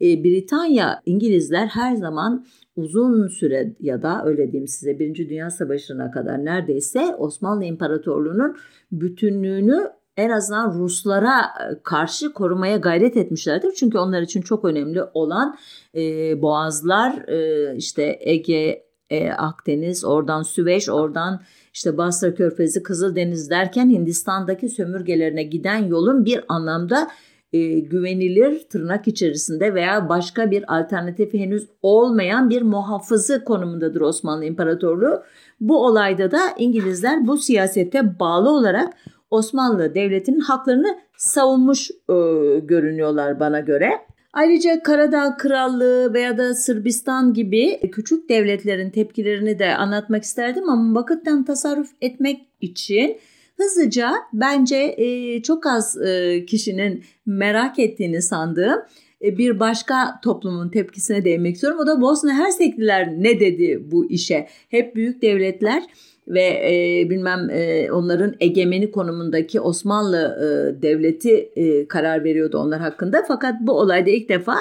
Britanya, 0.02 1.02
İngilizler 1.06 1.68
her 1.68 1.96
zaman 1.96 2.46
uzun 2.80 3.28
süre 3.28 3.76
ya 3.80 4.02
da 4.02 4.22
öyle 4.26 4.52
diyeyim 4.52 4.68
size 4.68 5.00
Birinci 5.00 5.30
Dünya 5.30 5.50
Savaşı'na 5.50 6.12
kadar 6.12 6.46
neredeyse 6.46 7.16
Osmanlı 7.18 7.66
İmparatorluğu'nun 7.66 8.58
bütünlüğünü 8.92 9.90
en 10.18 10.30
azından 10.30 10.80
Ruslara 10.80 11.40
e, 11.40 11.84
karşı 11.84 12.34
korumaya 12.34 12.78
gayret 12.78 13.18
etmişlerdir. 13.18 13.72
Çünkü 13.72 13.98
onlar 13.98 14.22
için 14.22 14.42
çok 14.42 14.66
önemli 14.66 15.04
olan 15.14 15.58
e, 15.96 16.02
boğazlar 16.42 17.28
e, 17.28 17.76
işte 17.76 18.18
Ege, 18.22 18.84
e, 19.10 19.32
Akdeniz, 19.32 20.06
oradan 20.06 20.42
Süveyş, 20.42 20.90
oradan 20.90 21.42
işte 21.74 21.98
Basra 21.98 22.36
Körfezi, 22.36 22.84
Kızıldeniz 22.84 23.50
derken 23.50 23.90
Hindistan'daki 23.90 24.70
sömürgelerine 24.70 25.44
giden 25.44 25.78
yolun 25.78 26.26
bir 26.26 26.44
anlamda 26.48 27.08
e, 27.54 27.80
güvenilir 27.80 28.60
tırnak 28.70 29.08
içerisinde 29.08 29.74
veya 29.74 30.10
başka 30.10 30.52
bir 30.52 30.78
alternatifi 30.78 31.40
henüz 31.40 31.68
olmayan 31.82 32.50
bir 32.50 32.62
muhafızı 32.62 33.44
konumundadır 33.44 34.02
Osmanlı 34.02 34.46
İmparatorluğu. 34.46 35.24
Bu 35.60 35.86
olayda 35.86 36.32
da 36.32 36.40
İngilizler 36.58 37.28
bu 37.28 37.38
siyasete 37.38 38.20
bağlı 38.20 38.50
olarak 38.50 38.94
Osmanlı 39.30 39.96
Devleti'nin 39.96 40.40
haklarını 40.40 40.98
savunmuş 41.18 41.92
e, 41.92 42.16
görünüyorlar 42.60 43.40
bana 43.40 43.60
göre. 43.60 43.92
Ayrıca 44.34 44.84
Karadağ 44.84 45.38
Krallığı 45.38 46.14
veya 46.14 46.38
da 46.38 46.54
Sırbistan 46.54 47.34
gibi 47.34 47.80
küçük 47.92 48.30
devletlerin 48.30 48.90
tepkilerini 48.90 49.60
de 49.60 49.76
anlatmak 49.76 50.24
isterdim 50.24 50.70
ama 50.70 51.02
vakitten 51.02 51.44
tasarruf 51.44 51.90
etmek 52.02 52.48
için 52.62 53.18
hızlıca 53.60 54.14
bence 54.34 54.96
e, 54.98 55.42
çok 55.42 55.66
az 55.66 56.02
e, 56.02 56.46
kişinin 56.46 57.04
merak 57.26 57.80
ettiğini 57.80 58.22
sandığım 58.22 58.80
e, 59.22 59.38
bir 59.38 59.60
başka 59.60 60.20
toplumun 60.24 60.70
tepkisine 60.70 61.26
değinmek 61.26 61.56
istiyorum. 61.56 61.80
O 61.84 61.88
da 61.88 62.02
Bosna 62.02 62.34
Hersekliler 62.34 63.08
ne 63.18 63.40
dedi 63.40 63.84
bu 63.92 64.12
işe? 64.12 64.48
Hep 64.70 64.96
büyük 64.96 65.22
devletler 65.22 65.84
ve 66.30 66.42
e, 66.42 67.10
bilmem 67.10 67.50
e, 67.50 67.92
onların 67.92 68.36
egemeni 68.40 68.92
konumundaki 68.92 69.62
Osmanlı 69.62 70.38
e, 70.40 70.82
devleti 70.82 71.50
e, 71.56 71.88
karar 71.88 72.24
veriyordu 72.24 72.58
onlar 72.58 72.80
hakkında. 72.80 73.24
Fakat 73.28 73.56
bu 73.62 73.72
olayda 73.72 74.10
ilk 74.10 74.30
defa 74.30 74.56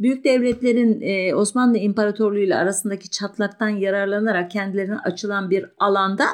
büyük 0.00 0.24
devletlerin 0.24 1.00
e, 1.00 1.34
Osmanlı 1.34 1.78
İmparatorluğu 1.78 2.38
ile 2.38 2.56
arasındaki 2.56 3.10
çatlaktan 3.10 3.68
yararlanarak 3.68 4.50
kendilerine 4.50 4.98
açılan 4.98 5.50
bir 5.50 5.66
alanda 5.78 6.24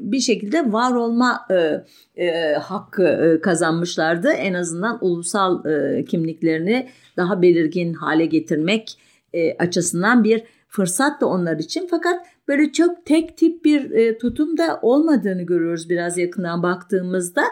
bir 0.00 0.20
şekilde 0.20 0.72
var 0.72 0.94
olma 0.94 1.46
e, 1.50 1.84
e, 2.24 2.54
hakkı 2.54 3.02
e, 3.02 3.40
kazanmışlardı. 3.40 4.28
En 4.28 4.54
azından 4.54 4.98
ulusal 5.00 5.66
e, 5.66 6.04
kimliklerini 6.04 6.88
daha 7.16 7.42
belirgin 7.42 7.94
hale 7.94 8.26
getirmek 8.26 8.98
e, 9.32 9.56
açısından 9.56 10.24
bir 10.24 10.42
fırsat 10.68 11.20
da 11.20 11.26
onlar 11.26 11.58
için. 11.58 11.86
Fakat 11.90 12.26
böyle 12.48 12.72
çok 12.72 13.06
tek 13.06 13.36
tip 13.36 13.64
bir 13.64 13.90
e, 13.90 14.18
tutum 14.18 14.58
da 14.58 14.78
olmadığını 14.82 15.42
görüyoruz 15.42 15.90
biraz 15.90 16.18
yakından 16.18 16.62
baktığımızda. 16.62 17.42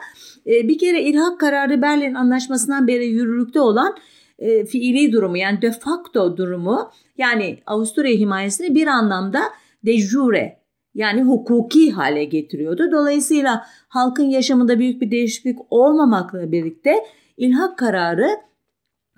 E, 0.46 0.68
bir 0.68 0.78
kere 0.78 1.02
ilhak 1.02 1.40
kararı 1.40 1.82
Berlin 1.82 2.14
Anlaşması'ndan 2.14 2.86
beri 2.86 3.06
yürürlükte 3.06 3.60
olan 3.60 3.96
e, 4.38 4.64
fiili 4.64 5.12
durumu 5.12 5.36
yani 5.36 5.62
de 5.62 5.70
facto 5.70 6.36
durumu 6.36 6.90
yani 7.18 7.58
Avusturya 7.66 8.16
himayesini 8.16 8.74
bir 8.74 8.86
anlamda 8.86 9.42
de 9.86 9.98
jure 9.98 10.58
yani 10.94 11.22
hukuki 11.22 11.90
hale 11.92 12.24
getiriyordu. 12.24 12.92
Dolayısıyla 12.92 13.66
halkın 13.88 14.24
yaşamında 14.24 14.78
büyük 14.78 15.00
bir 15.00 15.10
değişiklik 15.10 15.58
olmamakla 15.70 16.52
birlikte 16.52 16.94
ilhak 17.36 17.78
kararı 17.78 18.28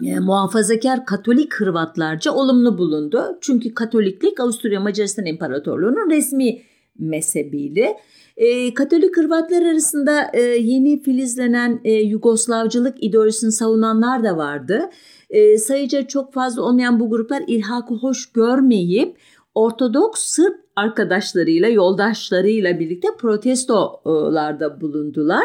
e, 0.04 0.18
muhafazakar 0.18 1.06
Katolik 1.06 1.54
Hırvatlarca 1.54 2.32
olumlu 2.32 2.78
bulundu. 2.78 3.38
Çünkü 3.40 3.74
Katoliklik 3.74 4.40
Avusturya 4.40 4.80
Macaristan 4.80 5.26
İmparatorluğu'nun 5.26 6.10
resmi 6.10 6.62
mezhebiydi. 6.98 7.88
E, 8.36 8.74
Katolik 8.74 9.16
Hırvatlar 9.16 9.62
arasında 9.62 10.30
e, 10.32 10.40
yeni 10.42 11.02
filizlenen 11.02 11.80
e, 11.84 11.92
Yugoslavcılık 11.92 13.02
ideolojisini 13.04 13.52
savunanlar 13.52 14.24
da 14.24 14.36
vardı. 14.36 14.90
E, 15.30 15.58
sayıca 15.58 16.06
çok 16.06 16.32
fazla 16.32 16.62
olmayan 16.62 17.00
bu 17.00 17.10
gruplar 17.10 17.42
ilhakı 17.46 17.94
hoş 17.94 18.32
görmeyip 18.32 19.16
Ortodoks 19.54 20.22
Sırp 20.22 20.56
arkadaşlarıyla, 20.76 21.68
yoldaşlarıyla 21.68 22.80
birlikte 22.80 23.08
protestolarda 23.18 24.80
bulundular. 24.80 25.44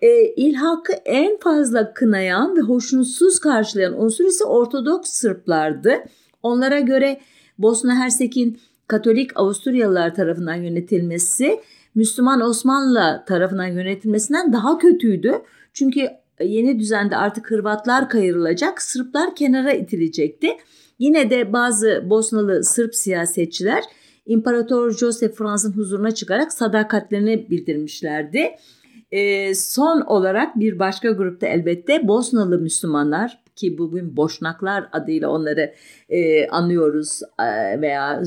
E, 0.00 0.34
ilhakı 0.36 0.92
en 0.92 1.38
fazla 1.38 1.94
kınayan 1.94 2.56
ve 2.56 2.60
hoşnutsuz 2.60 3.38
karşılayan 3.38 4.02
unsur 4.02 4.24
ise 4.24 4.44
Ortodoks 4.44 5.10
Sırplardı. 5.10 5.94
Onlara 6.42 6.80
göre 6.80 7.20
Bosna 7.58 7.94
Hersek'in 7.94 8.58
Katolik 8.86 9.30
Avusturyalılar 9.34 10.14
tarafından 10.14 10.54
yönetilmesi 10.54 11.60
Müslüman 11.94 12.40
Osmanlı 12.40 13.24
tarafından 13.26 13.66
yönetilmesinden 13.66 14.52
daha 14.52 14.78
kötüydü. 14.78 15.32
Çünkü 15.72 16.08
yeni 16.40 16.78
düzende 16.78 17.16
artık 17.16 17.50
Hırvatlar 17.50 18.08
kayırılacak, 18.08 18.82
Sırplar 18.82 19.34
kenara 19.34 19.72
itilecekti. 19.72 20.56
Yine 20.98 21.30
de 21.30 21.52
bazı 21.52 22.04
Bosnalı 22.10 22.64
Sırp 22.64 22.94
siyasetçiler 22.94 23.84
İmparator 24.26 24.90
Joseph 24.90 25.34
Franz'ın 25.34 25.72
huzuruna 25.72 26.10
çıkarak 26.10 26.52
sadakatlerini 26.52 27.50
bildirmişlerdi. 27.50 28.50
E, 29.10 29.54
son 29.54 30.00
olarak 30.00 30.60
bir 30.60 30.78
başka 30.78 31.10
grupta 31.10 31.46
elbette 31.46 32.08
Bosnalı 32.08 32.58
Müslümanlar 32.58 33.42
ki 33.56 33.78
bugün 33.78 34.16
Boşnaklar 34.16 34.88
adıyla 34.92 35.30
onları 35.30 35.74
e, 36.08 36.48
anıyoruz 36.48 37.20
e, 37.38 37.80
veya 37.80 38.22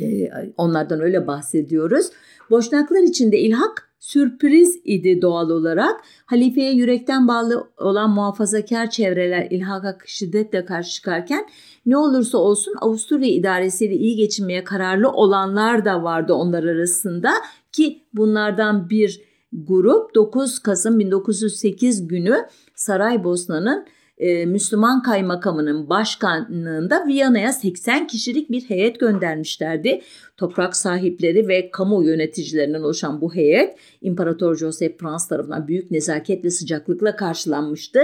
e, 0.00 0.30
onlardan 0.56 1.00
öyle 1.00 1.26
bahsediyoruz. 1.26 2.06
Boşnaklar 2.50 3.02
için 3.02 3.32
de 3.32 3.38
ilhak 3.38 3.88
sürpriz 3.98 4.80
idi 4.84 5.22
doğal 5.22 5.50
olarak. 5.50 6.00
Halifeye 6.26 6.72
yürekten 6.72 7.28
bağlı 7.28 7.70
olan 7.78 8.10
muhafazakar 8.10 8.90
çevreler 8.90 9.46
ilhaka 9.50 9.98
şiddetle 10.06 10.64
karşı 10.64 10.90
çıkarken 10.90 11.46
ne 11.86 11.96
olursa 11.96 12.38
olsun 12.38 12.74
Avusturya 12.80 13.28
idaresiyle 13.28 13.94
iyi 13.94 14.16
geçinmeye 14.16 14.64
kararlı 14.64 15.10
olanlar 15.10 15.84
da 15.84 16.02
vardı 16.02 16.32
onlar 16.34 16.64
arasında 16.64 17.32
ki 17.72 18.02
bunlardan 18.14 18.90
bir 18.90 19.27
grup 19.52 20.14
9 20.14 20.58
Kasım 20.58 20.98
1908 20.98 22.08
günü 22.08 22.46
Saraybosna'nın 22.74 23.86
e, 24.18 24.46
Müslüman 24.46 25.02
kaymakamının 25.02 25.88
başkanlığında 25.88 27.06
Viyana'ya 27.06 27.52
80 27.52 28.06
kişilik 28.06 28.50
bir 28.50 28.62
heyet 28.62 29.00
göndermişlerdi. 29.00 30.00
Toprak 30.36 30.76
sahipleri 30.76 31.48
ve 31.48 31.70
kamu 31.70 32.04
yöneticilerinden 32.04 32.82
oluşan 32.82 33.20
bu 33.20 33.34
heyet 33.34 33.78
İmparator 34.00 34.56
Joseph 34.56 34.98
Frans 34.98 35.28
tarafından 35.28 35.68
büyük 35.68 35.90
nezaket 35.90 36.44
ve 36.44 36.50
sıcaklıkla 36.50 37.16
karşılanmıştı. 37.16 38.00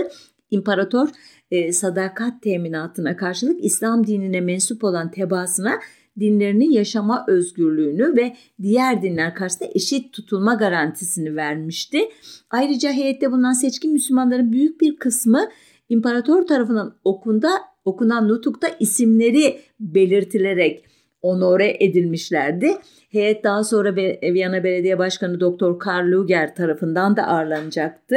İmparator 0.51 1.09
e, 1.51 1.73
sadakat 1.73 2.43
teminatına 2.43 3.17
karşılık 3.17 3.65
İslam 3.65 4.07
dinine 4.07 4.41
mensup 4.41 4.85
olan 4.85 5.11
tebaasına 5.11 5.81
dinlerini 6.21 6.75
yaşama 6.75 7.25
özgürlüğünü 7.29 8.17
ve 8.17 8.37
diğer 8.63 9.03
dinler 9.03 9.35
karşısında 9.35 9.69
eşit 9.75 10.13
tutulma 10.13 10.55
garantisini 10.55 11.37
vermişti. 11.37 11.99
Ayrıca 12.51 12.93
heyette 12.93 13.33
bulunan 13.33 13.53
seçkin 13.53 13.93
Müslümanların 13.93 14.53
büyük 14.53 14.81
bir 14.81 14.97
kısmı 14.97 15.49
imparator 15.89 16.47
tarafından 16.47 16.95
okunda 17.05 17.49
okunan 17.85 18.29
nutukta 18.29 18.69
isimleri 18.81 19.61
belirtilerek 19.81 20.85
onore 21.23 21.77
edilmişlerdi. 21.81 22.77
Heyet 23.11 23.45
daha 23.45 23.65
sonra 23.65 23.97
Viyana 24.23 24.65
Belediye 24.65 24.99
Başkanı 24.99 25.41
Doktor 25.41 25.79
Karl 25.79 26.13
Luger 26.13 26.55
tarafından 26.55 27.17
da 27.17 27.27
ağırlanacaktı. 27.27 28.17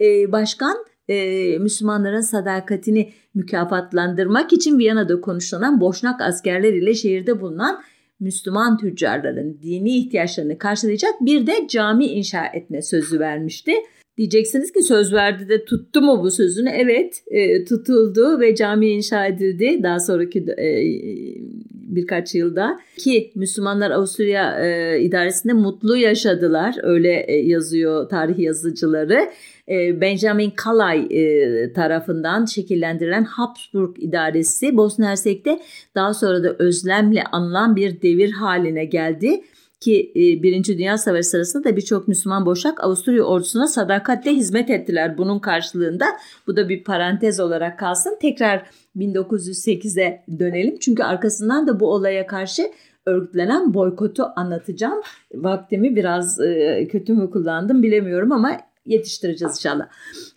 Ee, 0.00 0.32
başkan 0.32 0.76
e, 1.08 1.58
Müslümanların 1.58 2.20
sadakatini 2.20 3.12
mükafatlandırmak 3.34 4.52
için 4.52 4.78
Viyana'da 4.78 5.20
konuşulan 5.20 5.80
boşnak 5.80 6.20
askerler 6.20 6.72
ile 6.72 6.94
şehirde 6.94 7.40
bulunan 7.40 7.82
Müslüman 8.20 8.78
tüccarların 8.78 9.58
dini 9.62 9.98
ihtiyaçlarını 9.98 10.58
karşılayacak 10.58 11.14
bir 11.20 11.46
de 11.46 11.52
cami 11.68 12.06
inşa 12.06 12.46
etme 12.46 12.82
sözü 12.82 13.20
vermişti. 13.20 13.72
Diyeceksiniz 14.18 14.72
ki 14.72 14.82
söz 14.82 15.12
verdi 15.12 15.48
de 15.48 15.64
tuttu 15.64 16.02
mu 16.02 16.22
bu 16.22 16.30
sözünü? 16.30 16.70
Evet 16.70 17.22
e, 17.26 17.64
tutuldu 17.64 18.40
ve 18.40 18.54
cami 18.54 18.90
inşa 18.90 19.26
edildi 19.26 19.80
daha 19.82 20.00
sonraki 20.00 20.38
e, 20.38 20.68
birkaç 21.72 22.34
yılda. 22.34 22.80
Ki 22.98 23.32
Müslümanlar 23.34 23.90
Avusturya 23.90 24.66
e, 24.66 25.00
idaresinde 25.02 25.52
mutlu 25.52 25.96
yaşadılar 25.96 26.76
öyle 26.82 27.24
e, 27.28 27.36
yazıyor 27.36 28.08
tarih 28.08 28.38
yazıcıları. 28.38 29.30
E, 29.68 30.00
Benjamin 30.00 30.50
Kalay 30.50 31.06
e, 31.10 31.72
tarafından 31.72 32.44
şekillendirilen 32.44 33.24
Habsburg 33.24 33.96
idaresi 33.98 34.76
Bosna 34.76 35.06
Hersek'te 35.06 35.60
daha 35.94 36.14
sonra 36.14 36.44
da 36.44 36.56
özlemle 36.58 37.24
anılan 37.32 37.76
bir 37.76 38.02
devir 38.02 38.32
haline 38.32 38.84
geldi 38.84 39.40
ki 39.80 40.12
e, 40.16 40.42
Birinci 40.42 40.78
Dünya 40.78 40.98
Savaşı 40.98 41.28
sırasında 41.28 41.64
da 41.64 41.76
birçok 41.76 42.08
Müslüman 42.08 42.46
boşak 42.46 42.84
Avusturya 42.84 43.22
ordusuna 43.22 43.66
sadakatle 43.66 44.30
hizmet 44.30 44.70
ettiler 44.70 45.18
bunun 45.18 45.38
karşılığında. 45.38 46.04
Bu 46.46 46.56
da 46.56 46.68
bir 46.68 46.84
parantez 46.84 47.40
olarak 47.40 47.78
kalsın. 47.78 48.18
Tekrar 48.20 48.66
1908'e 48.96 50.24
dönelim 50.38 50.78
çünkü 50.78 51.02
arkasından 51.02 51.66
da 51.66 51.80
bu 51.80 51.92
olaya 51.92 52.26
karşı 52.26 52.62
örgütlenen 53.06 53.74
boykotu 53.74 54.26
anlatacağım. 54.36 55.00
Vaktimi 55.34 55.96
biraz 55.96 56.38
kötü 56.90 57.12
mü 57.12 57.30
kullandım 57.30 57.82
bilemiyorum 57.82 58.32
ama 58.32 58.58
yetiştireceğiz 58.86 59.56
inşallah. 59.56 59.88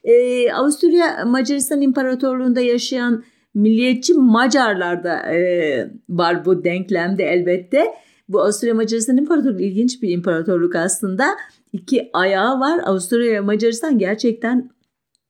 Ee, 0.03 0.51
Avusturya 0.51 1.25
Macaristan 1.25 1.81
İmparatorluğu'nda 1.81 2.61
yaşayan 2.61 3.23
milliyetçi 3.53 4.13
Macarlar 4.13 5.03
da 5.03 5.33
e, 5.33 5.91
var 6.09 6.45
bu 6.45 6.63
denklemde 6.63 7.23
elbette. 7.23 7.85
Bu 8.29 8.41
Avusturya 8.41 8.73
Macaristan 8.73 9.17
İmparatorluğu 9.17 9.61
ilginç 9.61 10.01
bir 10.01 10.09
imparatorluk 10.09 10.75
aslında. 10.75 11.25
İki 11.73 12.09
ayağı 12.13 12.59
var. 12.59 12.79
Avusturya 12.85 13.33
ve 13.33 13.39
Macaristan 13.39 13.99
gerçekten 13.99 14.69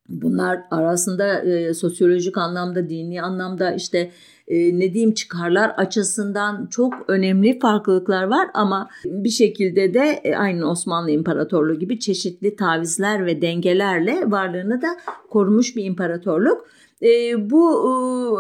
bunlar 0.10 0.60
arasında 0.72 1.40
e, 1.40 1.74
sosyolojik 1.74 2.38
anlamda, 2.38 2.90
dini 2.90 3.22
anlamda 3.22 3.74
işte 3.74 4.12
e, 4.48 4.80
ne 4.80 4.94
diyeyim 4.94 5.14
çıkarlar 5.14 5.70
açısından 5.70 6.68
çok 6.68 6.94
önemli 7.08 7.60
farklılıklar 7.60 8.24
var 8.24 8.48
ama 8.54 8.90
bir 9.06 9.30
şekilde 9.30 9.94
de 9.94 10.22
e, 10.24 10.36
aynı 10.36 10.70
Osmanlı 10.72 11.12
İmparatorluğu 11.12 11.80
gibi 11.80 12.00
çeşitli 12.00 12.56
tavizler 12.56 13.26
ve 13.26 13.42
dengelerle 13.42 14.32
varlığını 14.32 14.82
da 14.82 14.88
korumuş 15.30 15.76
bir 15.76 15.84
imparatorluk. 15.84 16.68
E, 17.02 17.10
bu 17.50 17.92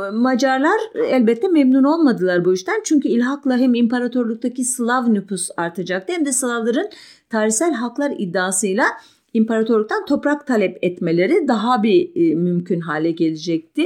e, 0.03 0.11
Macarlar 0.11 0.79
elbette 0.95 1.47
memnun 1.47 1.83
olmadılar 1.83 2.45
bu 2.45 2.53
işten 2.53 2.81
çünkü 2.85 3.07
ilhakla 3.07 3.57
hem 3.57 3.75
imparatorluktaki 3.75 4.63
Slav 4.63 5.13
nüfus 5.13 5.49
artacaktı 5.57 6.13
hem 6.13 6.25
de 6.25 6.31
Slavların 6.31 6.89
tarihsel 7.29 7.73
haklar 7.73 8.13
iddiasıyla 8.17 8.85
imparatorluktan 9.37 10.05
toprak 10.05 10.47
talep 10.47 10.77
etmeleri 10.81 11.47
daha 11.47 11.83
bir 11.83 12.11
e, 12.15 12.35
mümkün 12.35 12.79
hale 12.79 13.11
gelecekti. 13.11 13.85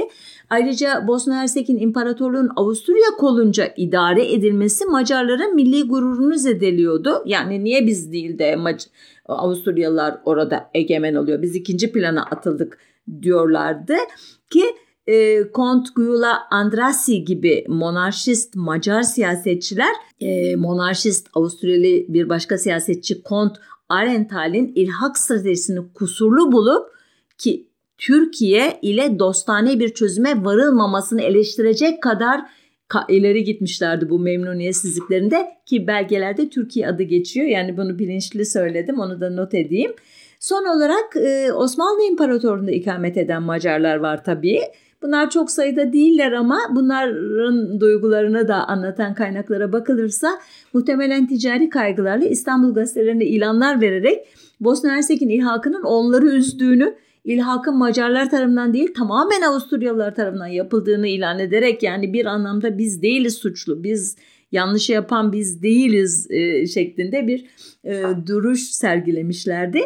Ayrıca 0.50 1.06
Bosna 1.06 1.40
Hersek'in 1.40 1.78
imparatorluğun 1.78 2.50
Avusturya 2.56 3.16
kolunca 3.18 3.72
idare 3.76 4.32
edilmesi 4.32 4.84
Macarların 4.84 5.54
milli 5.54 5.82
gururunu 5.82 6.34
zedeliyordu. 6.34 7.22
Yani 7.26 7.64
niye 7.64 7.86
biz 7.86 8.12
değil 8.12 8.38
de 8.38 8.56
Mac 8.56 8.84
Avusturyalılar 9.26 10.18
orada 10.24 10.70
egemen 10.74 11.14
oluyor? 11.14 11.42
Biz 11.42 11.56
ikinci 11.56 11.92
plana 11.92 12.22
atıldık 12.22 12.78
diyorlardı 13.22 13.94
ki 14.50 14.64
e, 15.06 15.42
Kont 15.52 15.96
Gyula 15.96 16.38
Andrasi 16.50 17.24
gibi 17.24 17.64
monarşist 17.68 18.56
Macar 18.56 19.02
siyasetçiler, 19.02 19.94
e, 20.20 20.56
monarşist 20.56 21.28
Avusturyalı 21.34 22.04
bir 22.08 22.28
başka 22.28 22.58
siyasetçi 22.58 23.22
Kont 23.22 23.56
Arenthal'in 23.92 24.72
ilhak 24.74 25.18
stratejisini 25.18 25.92
kusurlu 25.94 26.52
bulup 26.52 26.88
ki 27.38 27.68
Türkiye 27.98 28.78
ile 28.82 29.18
dostane 29.18 29.80
bir 29.80 29.88
çözüme 29.88 30.44
varılmamasını 30.44 31.22
eleştirecek 31.22 32.02
kadar 32.02 32.40
ileri 33.08 33.44
gitmişlerdi 33.44 34.10
bu 34.10 34.18
memnuniyetsizliklerinde 34.18 35.48
ki 35.66 35.86
belgelerde 35.86 36.50
Türkiye 36.50 36.88
adı 36.88 37.02
geçiyor. 37.02 37.46
Yani 37.46 37.76
bunu 37.76 37.98
bilinçli 37.98 38.46
söyledim 38.46 38.98
onu 38.98 39.20
da 39.20 39.30
not 39.30 39.54
edeyim. 39.54 39.92
Son 40.40 40.76
olarak 40.76 41.16
e, 41.16 41.52
Osmanlı 41.52 42.02
İmparatorluğu'nda 42.02 42.70
ikamet 42.70 43.16
eden 43.16 43.42
Macarlar 43.42 43.96
var 43.96 44.24
tabii. 44.24 44.60
Bunlar 45.02 45.30
çok 45.30 45.50
sayıda 45.50 45.92
değiller 45.92 46.32
ama 46.32 46.58
bunların 46.70 47.80
duygularını 47.80 48.48
da 48.48 48.68
anlatan 48.68 49.14
kaynaklara 49.14 49.72
bakılırsa 49.72 50.40
muhtemelen 50.72 51.26
ticari 51.26 51.68
kaygılarla 51.68 52.24
İstanbul 52.24 52.74
gazetelerinde 52.74 53.26
ilanlar 53.26 53.80
vererek 53.80 54.26
Bosna 54.60 54.90
Hersek'in 54.90 55.28
ilhakının 55.28 55.82
onları 55.82 56.26
üzdüğünü, 56.26 56.94
ilhakın 57.24 57.76
Macarlar 57.76 58.30
tarafından 58.30 58.74
değil 58.74 58.94
tamamen 58.94 59.42
Avusturyalılar 59.42 60.14
tarafından 60.14 60.46
yapıldığını 60.46 61.08
ilan 61.08 61.38
ederek 61.38 61.82
yani 61.82 62.12
bir 62.12 62.26
anlamda 62.26 62.78
biz 62.78 63.02
değiliz 63.02 63.34
suçlu, 63.34 63.84
biz 63.84 64.16
yanlış 64.52 64.90
yapan 64.90 65.32
biz 65.32 65.62
değiliz 65.62 66.30
e, 66.30 66.66
şeklinde 66.66 67.26
bir 67.26 67.46
e, 67.84 68.02
duruş 68.26 68.60
sergilemişlerdi. 68.60 69.80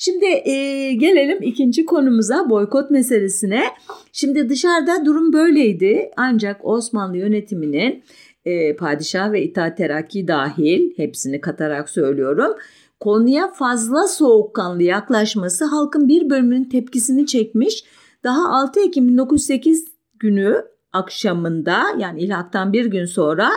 Şimdi 0.00 0.24
e, 0.26 0.94
gelelim 0.94 1.42
ikinci 1.42 1.84
konumuza 1.84 2.50
boykot 2.50 2.90
meselesine. 2.90 3.64
Şimdi 4.12 4.48
dışarıda 4.48 5.04
durum 5.04 5.32
böyleydi 5.32 6.10
ancak 6.16 6.64
Osmanlı 6.64 7.16
yönetiminin 7.16 8.04
e, 8.44 8.76
padişah 8.76 9.32
ve 9.32 9.42
itaat 9.42 9.76
terakki 9.76 10.28
dahil 10.28 10.90
hepsini 10.96 11.40
katarak 11.40 11.90
söylüyorum. 11.90 12.52
Konuya 13.00 13.52
fazla 13.52 14.06
soğukkanlı 14.06 14.82
yaklaşması 14.82 15.64
halkın 15.64 16.08
bir 16.08 16.30
bölümünün 16.30 16.64
tepkisini 16.64 17.26
çekmiş. 17.26 17.84
Daha 18.24 18.48
6 18.48 18.80
Ekim 18.80 19.08
1908 19.08 19.84
günü 20.18 20.64
akşamında 20.92 21.82
yani 21.98 22.20
ilhaktan 22.20 22.72
bir 22.72 22.86
gün 22.86 23.04
sonra 23.04 23.50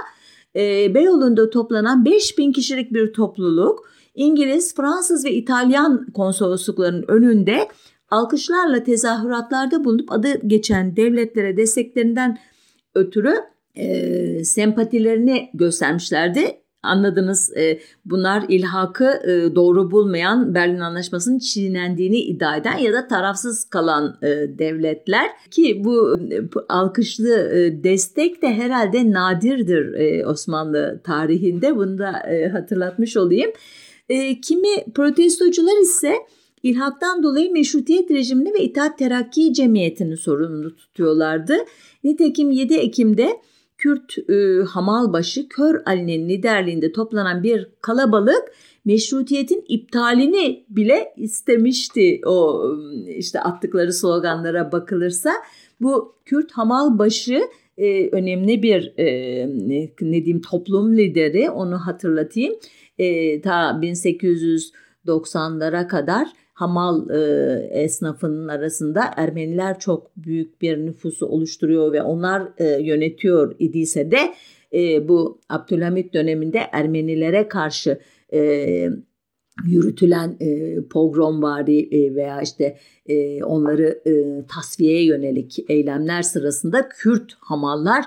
e, 0.56 0.94
Beyoğlu'nda 0.94 1.50
toplanan 1.50 2.06
5000 2.06 2.52
kişilik 2.52 2.94
bir 2.94 3.14
topluluk 3.14 3.92
İngiliz, 4.16 4.76
Fransız 4.76 5.26
ve 5.26 5.32
İtalyan 5.32 6.06
konsolosluklarının 6.14 7.06
önünde 7.08 7.68
alkışlarla 8.10 8.84
tezahüratlarda 8.84 9.84
bulunup 9.84 10.12
adı 10.12 10.48
geçen 10.48 10.96
devletlere 10.96 11.58
desteklerinden 11.58 12.38
ötürü 12.96 13.34
e, 13.76 14.44
sempatilerini 14.44 15.50
göstermişlerdi. 15.54 16.62
Anladınız 16.84 17.58
e, 17.58 17.80
bunlar 18.06 18.44
ilhakı 18.50 19.06
e, 19.06 19.56
doğru 19.56 19.92
bulmayan 19.92 20.56
Berlin 20.56 20.80
Anlaşması'nın 20.80 21.40
çiğnendiğini 21.40 22.18
iddia 22.18 22.56
eden 22.56 22.78
ya 22.78 22.94
da 22.94 23.08
tarafsız 23.08 23.64
kalan 23.64 24.18
e, 24.22 24.28
devletler 24.60 25.30
ki 25.52 25.82
bu 25.84 26.18
e, 26.32 26.42
alkışlı 26.70 27.30
e, 27.30 27.84
destek 27.84 28.42
de 28.42 28.54
herhalde 28.54 29.12
nadirdir 29.12 29.94
e, 29.94 30.28
Osmanlı 30.28 31.02
tarihinde 31.04 31.76
bunu 31.76 31.98
da 31.98 32.20
e, 32.20 32.50
hatırlatmış 32.50 33.18
olayım. 33.18 33.52
E, 34.12 34.42
kimi 34.42 34.86
protestocular 34.96 35.82
ise 35.82 36.14
ilhaktan 36.64 37.24
dolayı 37.24 37.52
meşrutiyet 37.52 38.12
rejimini 38.12 38.54
ve 38.54 38.64
itaat 38.64 38.98
terakki 38.98 39.54
cemiyetini 39.54 40.18
sorumlu 40.18 40.76
tutuyorlardı. 40.76 41.58
Nitekim 42.04 42.52
7 42.52 42.74
Ekim'de 42.74 43.42
Kürt 43.78 44.30
e, 44.30 44.64
Hamalbaşı 44.64 45.48
Kör 45.48 45.82
Ali'nin 45.86 46.30
liderliğinde 46.30 46.92
toplanan 46.92 47.44
bir 47.44 47.68
kalabalık 47.82 48.44
meşrutiyetin 48.86 49.66
iptalini 49.68 50.66
bile 50.70 51.14
istemişti 51.18 52.22
o 52.26 52.64
işte 53.08 53.40
attıkları 53.40 53.94
sloganlara 53.94 54.72
bakılırsa. 54.72 55.32
Bu 55.82 56.16
Kürt 56.26 56.52
Hamalbaşı 56.52 57.42
e, 57.78 58.10
önemli 58.10 58.64
bir 58.64 58.94
e, 58.98 59.06
ne 60.02 60.26
diyeyim 60.26 60.42
toplum 60.42 60.98
lideri 60.98 61.50
onu 61.50 61.78
hatırlatayım. 61.78 62.54
E, 63.02 63.42
ta 63.42 63.80
1890'lara 63.82 65.88
kadar 65.88 66.28
hamal 66.54 67.10
e, 67.10 67.20
esnafının 67.72 68.48
arasında 68.48 69.02
Ermeniler 69.18 69.80
çok 69.80 70.18
büyük 70.18 70.62
bir 70.62 70.78
nüfusu 70.78 71.26
oluşturuyor 71.26 71.94
ve 71.94 72.02
onlar 72.02 72.52
e, 72.58 72.82
yönetiyor 72.82 73.56
idiyse 73.60 74.12
de 74.12 74.34
e, 74.74 75.08
bu 75.08 75.42
Abdülhamit 75.50 76.14
döneminde 76.14 76.60
Ermenilere 76.72 77.48
karşı 77.48 78.00
e, 78.34 78.90
yürütülen 79.66 80.38
e, 80.40 80.78
pogromvari 80.90 81.96
e, 81.96 82.16
veya 82.16 82.42
işte 82.42 82.78
e, 83.06 83.44
onları 83.44 84.02
e, 84.06 84.46
tasfiyeye 84.48 85.06
yönelik 85.06 85.66
eylemler 85.70 86.22
sırasında 86.22 86.90
Kürt 86.90 87.34
hamallar 87.40 88.06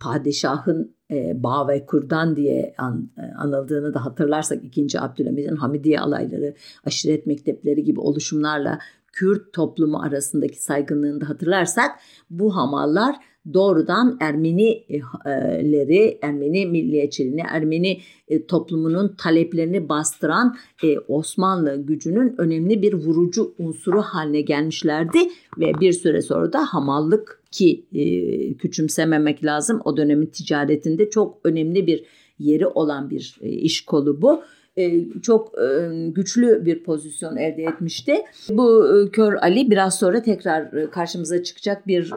padişahın 0.00 0.94
e, 1.10 1.42
Bağ 1.42 1.68
ve 1.68 1.86
Kurdan 1.86 2.36
diye 2.36 2.74
an, 2.78 3.10
e, 3.18 3.22
anıldığını 3.34 3.94
da 3.94 4.04
hatırlarsak 4.04 4.64
2. 4.64 5.00
Abdülhamid'in 5.00 5.56
Hamidiye 5.56 6.00
alayları, 6.00 6.54
aşiret 6.86 7.26
mektepleri 7.26 7.84
gibi 7.84 8.00
oluşumlarla 8.00 8.78
Kürt 9.12 9.52
toplumu 9.52 9.98
arasındaki 9.98 10.62
saygınlığını 10.62 11.20
da 11.20 11.28
hatırlarsak 11.28 11.90
bu 12.30 12.56
hamallar 12.56 13.16
doğrudan 13.54 14.16
Ermenileri, 14.20 16.18
Ermeni 16.22 16.66
milliyetçiliğini, 16.66 17.42
Ermeni 17.48 18.00
e, 18.28 18.46
toplumunun 18.46 19.14
taleplerini 19.18 19.88
bastıran 19.88 20.56
e, 20.82 20.98
Osmanlı 20.98 21.76
gücünün 21.76 22.34
önemli 22.38 22.82
bir 22.82 22.94
vurucu 22.94 23.54
unsuru 23.58 24.02
haline 24.02 24.40
gelmişlerdi 24.40 25.18
ve 25.58 25.72
bir 25.80 25.92
süre 25.92 26.22
sonra 26.22 26.52
da 26.52 26.64
hamallık 26.64 27.43
ki 27.54 27.86
e, 27.92 28.54
küçümsememek 28.54 29.44
lazım 29.44 29.80
o 29.84 29.96
dönemin 29.96 30.26
ticaretinde 30.26 31.10
çok 31.10 31.40
önemli 31.44 31.86
bir 31.86 32.04
yeri 32.38 32.66
olan 32.66 33.10
bir 33.10 33.38
iş 33.42 33.84
kolu 33.84 34.22
bu. 34.22 34.42
E, 34.76 35.12
çok 35.22 35.52
e, 35.58 35.88
güçlü 36.08 36.64
bir 36.64 36.84
pozisyon 36.84 37.36
elde 37.36 37.62
etmişti. 37.62 38.16
Bu 38.50 38.86
e, 38.88 39.10
Kör 39.10 39.34
Ali 39.34 39.70
biraz 39.70 39.98
sonra 39.98 40.22
tekrar 40.22 40.90
karşımıza 40.90 41.42
çıkacak 41.42 41.86
bir 41.86 42.12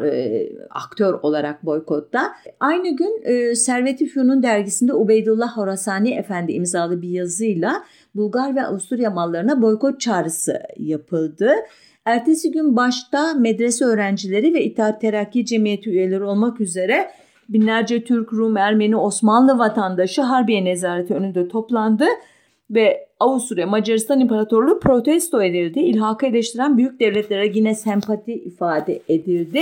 aktör 0.70 1.14
olarak 1.14 1.66
boykotta. 1.66 2.32
Aynı 2.60 2.96
gün 2.96 3.24
Servet-i 3.54 4.06
Fünun 4.06 4.44
dergisinde 4.44 4.94
Ubeydullah 4.94 5.58
Horasani 5.58 6.14
Efendi 6.14 6.52
imzalı 6.52 7.02
bir 7.02 7.10
yazıyla 7.10 7.84
Bulgar 8.16 8.56
ve 8.56 8.66
Avusturya 8.66 9.10
mallarına 9.10 9.62
boykot 9.62 10.00
çağrısı 10.00 10.60
yapıldı. 10.78 11.52
Ertesi 12.08 12.52
gün 12.52 12.76
başta 12.76 13.34
medrese 13.34 13.86
öğrencileri 13.86 14.54
ve 14.54 14.64
İttihat 14.64 15.02
Terakki 15.02 15.46
Cemiyeti 15.46 15.90
üyeleri 15.90 16.24
olmak 16.24 16.62
üzere 16.62 17.12
binlerce 17.50 18.04
Türk, 18.04 18.34
Rum, 18.34 18.58
Ermeni, 18.58 18.96
Osmanlı 18.96 19.58
vatandaşı 19.58 20.22
Harbiye 20.22 20.66
Nezareti 20.66 21.14
önünde 21.14 21.48
toplandı 21.48 22.06
ve 22.70 23.08
Avusturya 23.20 23.68
Macaristan 23.68 24.20
İmparatorluğu 24.20 24.80
protesto 24.80 25.44
edildi. 25.44 25.80
İlhakı 25.80 26.26
eleştiren 26.26 26.78
büyük 26.78 27.00
devletlere 27.00 27.52
yine 27.54 27.76
sempati 27.76 28.34
ifade 28.34 29.02
edildi. 29.10 29.62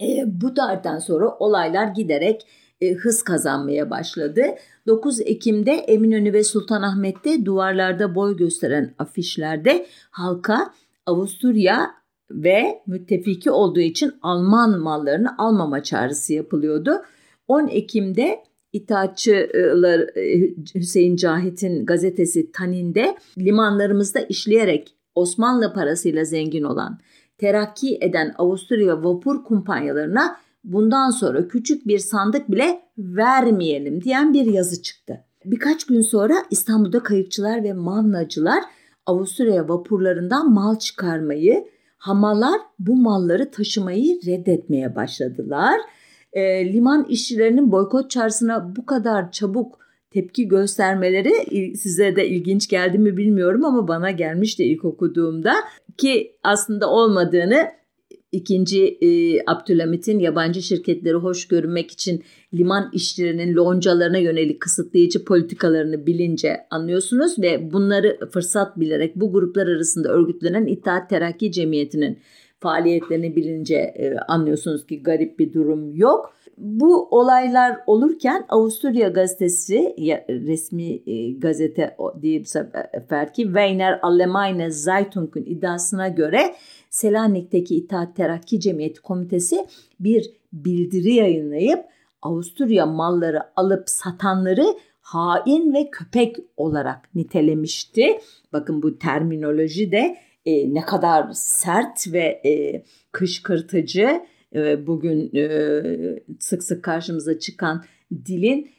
E, 0.00 0.24
bu 0.26 0.54
tarihten 0.54 0.98
sonra 0.98 1.28
olaylar 1.38 1.86
giderek 1.86 2.46
e, 2.80 2.92
hız 2.92 3.22
kazanmaya 3.22 3.90
başladı. 3.90 4.42
9 4.86 5.20
Ekim'de 5.20 5.72
Eminönü 5.72 6.32
ve 6.32 6.44
Sultanahmet'te 6.44 7.44
duvarlarda 7.44 8.14
boy 8.14 8.36
gösteren 8.36 8.94
afişlerde 8.98 9.86
halka 10.10 10.70
Avusturya 11.06 11.90
ve 12.30 12.82
müttefiki 12.86 13.50
olduğu 13.50 13.80
için 13.80 14.12
Alman 14.22 14.80
mallarını 14.80 15.38
almama 15.38 15.82
çağrısı 15.82 16.32
yapılıyordu. 16.32 17.02
10 17.48 17.68
Ekim'de 17.68 18.44
İttihatçılar 18.74 20.00
e, 20.16 20.54
Hüseyin 20.74 21.16
Cahit'in 21.16 21.86
gazetesi 21.86 22.52
Tanin'de 22.52 23.16
limanlarımızda 23.38 24.20
işleyerek 24.20 24.94
Osmanlı 25.14 25.72
parasıyla 25.72 26.24
zengin 26.24 26.62
olan, 26.62 26.98
terakki 27.38 27.98
eden 28.00 28.34
Avusturya 28.38 29.04
vapur 29.04 29.44
kumpanyalarına 29.44 30.36
bundan 30.64 31.10
sonra 31.10 31.48
küçük 31.48 31.86
bir 31.86 31.98
sandık 31.98 32.50
bile 32.50 32.80
vermeyelim 32.98 34.04
diyen 34.04 34.34
bir 34.34 34.46
yazı 34.46 34.82
çıktı. 34.82 35.24
Birkaç 35.44 35.84
gün 35.84 36.00
sonra 36.00 36.34
İstanbul'da 36.50 37.02
kayıkçılar 37.02 37.64
ve 37.64 37.72
mavnacılar 37.72 38.64
Avusturya 39.06 39.68
vapurlarından 39.68 40.52
mal 40.52 40.78
çıkarmayı, 40.78 41.68
hamalar 41.96 42.60
bu 42.78 42.96
malları 42.96 43.50
taşımayı 43.50 44.20
reddetmeye 44.26 44.96
başladılar. 44.96 45.80
E, 46.32 46.72
liman 46.72 47.04
işçilerinin 47.04 47.72
boykot 47.72 48.10
çağrısına 48.10 48.76
bu 48.76 48.86
kadar 48.86 49.32
çabuk 49.32 49.78
tepki 50.10 50.48
göstermeleri 50.48 51.32
size 51.76 52.16
de 52.16 52.28
ilginç 52.28 52.68
geldi 52.68 52.98
mi 52.98 53.16
bilmiyorum 53.16 53.64
ama 53.64 53.88
bana 53.88 54.10
gelmişti 54.10 54.64
ilk 54.64 54.84
okuduğumda 54.84 55.54
ki 55.96 56.36
aslında 56.42 56.90
olmadığını 56.90 57.68
ikinci 58.34 58.98
e, 59.00 59.40
Abdülhamit'in 59.46 60.18
yabancı 60.18 60.62
şirketleri 60.62 61.14
hoş 61.14 61.48
görünmek 61.48 61.90
için 61.90 62.22
liman 62.54 62.90
işçilerinin 62.92 63.56
loncalarına 63.56 64.18
yönelik 64.18 64.60
kısıtlayıcı 64.60 65.24
politikalarını 65.24 66.06
bilince 66.06 66.66
anlıyorsunuz 66.70 67.38
ve 67.38 67.72
bunları 67.72 68.18
fırsat 68.30 68.80
bilerek 68.80 69.16
bu 69.16 69.32
gruplar 69.32 69.66
arasında 69.66 70.08
örgütlenen 70.08 70.66
İttihat 70.66 71.10
Terakki 71.10 71.52
Cemiyeti'nin 71.52 72.18
faaliyetlerini 72.60 73.36
bilince 73.36 73.76
e, 73.76 74.16
anlıyorsunuz 74.28 74.86
ki 74.86 75.02
garip 75.02 75.38
bir 75.38 75.52
durum 75.52 75.96
yok. 75.96 76.34
Bu 76.56 77.08
olaylar 77.10 77.80
olurken 77.86 78.44
Avusturya 78.48 79.08
gazetesi 79.08 79.94
ya, 79.98 80.24
resmi 80.28 81.10
e, 81.10 81.32
gazete 81.32 81.96
değil 82.14 82.44
sefer 82.44 83.34
ki 83.34 83.42
Weiner 83.42 83.98
Allgemeine 84.02 84.70
Zeitung'un 84.70 85.42
iddiasına 85.42 86.08
göre 86.08 86.54
Selanik'teki 86.90 87.76
İttihat 87.76 88.16
Terakki 88.16 88.60
Cemiyeti 88.60 89.02
Komitesi 89.02 89.66
bir 90.00 90.30
bildiri 90.52 91.14
yayınlayıp 91.14 91.84
Avusturya 92.22 92.86
malları 92.86 93.42
alıp 93.56 93.90
satanları 93.90 94.64
hain 95.00 95.74
ve 95.74 95.90
köpek 95.90 96.36
olarak 96.56 97.14
nitelemişti. 97.14 98.20
Bakın 98.52 98.82
bu 98.82 98.98
terminoloji 98.98 99.92
de 99.92 100.16
e, 100.46 100.74
ne 100.74 100.80
kadar 100.80 101.30
sert 101.32 102.12
ve 102.12 102.40
e, 102.44 102.84
kışkırtıcı 103.12 104.00
e, 104.00 104.33
bugün 104.86 105.32
sık 106.40 106.62
sık 106.62 106.82
karşımıza 106.82 107.38
çıkan 107.38 107.84
dilin 108.26 108.70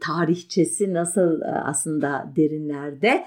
tarihçesi 0.00 0.94
nasıl 0.94 1.40
aslında 1.64 2.32
derinlerde. 2.36 3.24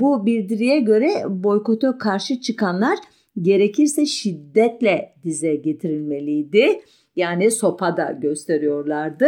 Bu 0.00 0.26
bildiriye 0.26 0.80
göre 0.80 1.08
boykota 1.28 1.98
karşı 1.98 2.40
çıkanlar 2.40 2.98
gerekirse 3.40 4.06
şiddetle 4.06 5.14
dize 5.24 5.56
getirilmeliydi. 5.56 6.80
Yani 7.16 7.50
sopada 7.50 8.12
gösteriyorlardı. 8.12 9.26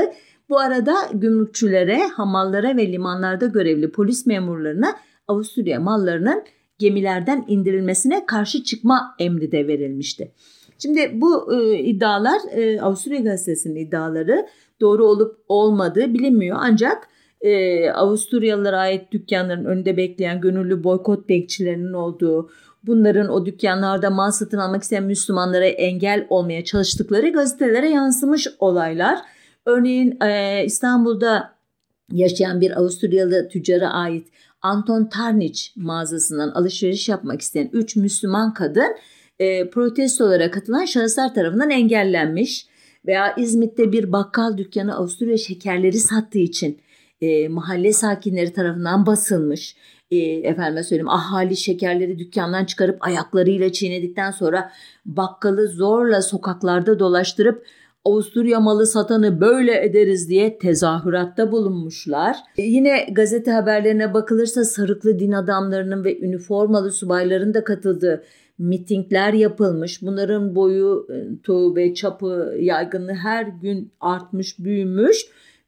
Bu 0.49 0.59
arada 0.59 0.95
gümrükçülere, 1.15 1.99
hamallara 1.99 2.77
ve 2.77 2.93
limanlarda 2.93 3.47
görevli 3.47 3.91
polis 3.93 4.27
memurlarına 4.27 4.97
Avusturya 5.29 5.81
mallarının 5.81 6.45
gemilerden 6.79 7.45
indirilmesine 7.49 8.27
karşı 8.27 8.65
çıkma 8.65 9.15
emri 9.19 9.53
de 9.53 9.67
verilmişti. 9.67 10.33
Şimdi 10.85 11.11
bu 11.15 11.55
e, 11.55 11.79
iddialar 11.79 12.41
e, 12.51 12.81
Avusturya 12.81 13.21
Gazetesi'nin 13.21 13.77
iddiaları 13.77 14.47
doğru 14.81 15.05
olup 15.05 15.37
olmadığı 15.49 16.15
bilinmiyor 16.15 16.57
ancak 16.61 17.09
e, 17.41 17.91
Avusturyalılara 17.91 18.79
ait 18.79 19.13
dükkanların 19.13 19.65
önünde 19.65 19.97
bekleyen 19.97 20.41
gönüllü 20.41 20.85
boykot 20.85 21.29
bekçilerinin 21.29 21.93
olduğu, 21.93 22.51
bunların 22.83 23.29
o 23.29 23.47
dükkanlarda 23.47 24.11
mal 24.11 24.31
satın 24.31 24.59
almak 24.59 24.83
isteyen 24.83 25.05
Müslümanlara 25.05 25.67
engel 25.67 26.27
olmaya 26.31 26.65
çalıştıkları 26.65 27.29
gazetelere 27.29 27.91
yansımış 27.91 28.49
olaylar. 28.59 29.19
Örneğin 29.67 30.19
e, 30.23 30.63
İstanbul'da 30.65 31.55
yaşayan 32.13 32.61
bir 32.61 32.79
Avusturyalı 32.81 33.49
tüccara 33.49 33.91
ait 33.91 34.29
Anton 34.63 35.05
Tarnich 35.05 35.61
mağazasından 35.77 36.49
alışveriş 36.49 37.09
yapmak 37.09 37.41
isteyen 37.41 37.71
3 37.73 37.97
Müslüman 37.97 38.55
kadın 38.55 38.97
e, 39.39 39.71
protestolara 39.71 40.51
katılan 40.51 40.85
şahıslar 40.85 41.35
tarafından 41.35 41.71
engellenmiş 41.71 42.67
veya 43.07 43.35
İzmit'te 43.37 43.93
bir 43.93 44.13
bakkal 44.13 44.57
dükkanı 44.57 44.97
Avusturya 44.97 45.39
şekerleri 45.39 45.99
sattığı 45.99 46.39
için 46.39 46.81
e, 47.21 47.49
mahalle 47.49 47.93
sakinleri 47.93 48.53
tarafından 48.53 49.07
basılmış. 49.07 49.77
E, 50.11 50.17
efendime 50.19 50.83
söyleyeyim 50.83 51.09
ahali 51.09 51.57
şekerleri 51.57 52.19
dükkandan 52.19 52.65
çıkarıp 52.65 52.97
ayaklarıyla 53.01 53.73
çiğnedikten 53.73 54.31
sonra 54.31 54.73
bakkalı 55.07 55.69
zorla 55.69 56.23
sokaklarda 56.23 56.99
dolaştırıp 56.99 57.67
Avusturya 58.05 58.61
malı 58.61 58.87
satanı 58.87 59.41
böyle 59.41 59.85
ederiz 59.85 60.29
diye 60.29 60.59
tezahüratta 60.59 61.53
bulunmuşlar. 61.53 62.37
E, 62.57 62.63
yine 62.63 63.07
gazete 63.13 63.51
haberlerine 63.51 64.15
bakılırsa 64.15 64.65
sarıklı 64.65 65.19
din 65.19 65.33
adamlarının 65.33 66.05
ve 66.05 66.21
üniformalı 66.21 66.93
subayların 66.93 67.55
da 67.55 67.65
katıldığı 67.65 68.25
mitingler 68.59 69.33
yapılmış. 69.33 70.03
Bunların 70.03 70.55
boyu 70.55 71.07
e, 71.11 71.75
ve 71.77 71.95
çapı 71.95 72.55
yaygınlığı 72.59 73.15
her 73.15 73.47
gün 73.47 73.93
artmış, 74.01 74.59
büyümüş 74.59 75.27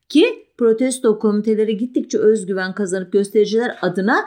ki 0.08 0.24
protesto 0.58 1.18
komiteleri 1.18 1.76
gittikçe 1.76 2.18
özgüven 2.18 2.74
kazanıp 2.74 3.12
göstericiler 3.12 3.78
adına 3.82 4.24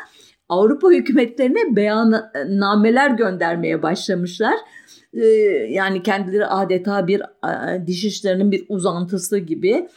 Avrupa 0.50 0.92
hükümetlerine 0.92 1.76
beyannameler 1.76 3.12
göndermeye 3.12 3.84
başlamışlar. 3.84 4.56
Ee, 5.14 5.26
yani 5.70 6.04
kendileri 6.04 6.46
adeta 6.46 7.08
bir 7.08 7.22
diş 7.88 8.06
işlerinin 8.06 8.52
bir 8.52 8.66
uzantısı 8.70 9.38
gibi 9.38 9.88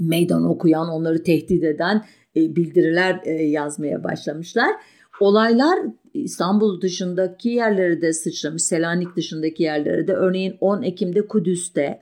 meydan 0.00 0.44
okuyan, 0.44 0.88
onları 0.88 1.22
tehdit 1.22 1.64
eden 1.64 2.04
e, 2.36 2.56
bildiriler 2.56 3.20
e, 3.24 3.32
yazmaya 3.32 4.04
başlamışlar. 4.04 4.70
Olaylar 5.20 5.78
İstanbul 6.14 6.80
dışındaki 6.80 7.48
yerlere 7.48 8.02
de 8.02 8.12
sıçramış. 8.12 8.62
Selanik 8.62 9.16
dışındaki 9.16 9.62
yerlere 9.62 10.06
de. 10.06 10.12
Örneğin 10.12 10.56
10 10.60 10.82
Ekim'de 10.82 11.26
Kudüs'te 11.26 11.98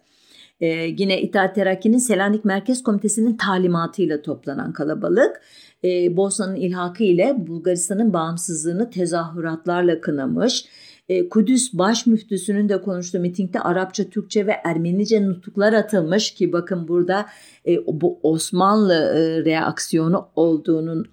e, 0.61 0.67
yine 0.99 1.23
İttihat 1.23 1.55
Terakki'nin 1.55 1.99
Selanik 1.99 2.45
Merkez 2.45 2.83
Komitesi'nin 2.83 3.37
talimatıyla 3.37 4.23
toplanan 4.23 4.73
kalabalık 4.73 5.41
e, 5.85 6.17
Bosna'nın 6.17 6.57
ilhakı 6.57 7.05
ile 7.05 7.35
Bulgaristan'ın 7.39 8.13
bağımsızlığını 8.13 8.91
tezahüratlarla 8.91 10.01
kınamış. 10.01 10.65
E, 11.09 11.29
Kudüs 11.29 11.73
baş 11.73 12.07
müftüsünün 12.07 12.69
de 12.69 12.83
konuştuğu 12.83 13.21
mitingde 13.21 13.61
Arapça, 13.61 14.05
Türkçe 14.05 14.47
ve 14.47 14.53
Ermenice 14.65 15.25
nutuklar 15.27 15.73
atılmış 15.73 16.31
ki 16.35 16.53
bakın 16.53 16.89
burada 16.89 17.27
e, 17.67 17.87
bu 17.87 18.19
Osmanlı 18.23 18.95
e, 18.95 19.45
reaksiyonu 19.45 20.29
olduğunun 20.37 21.05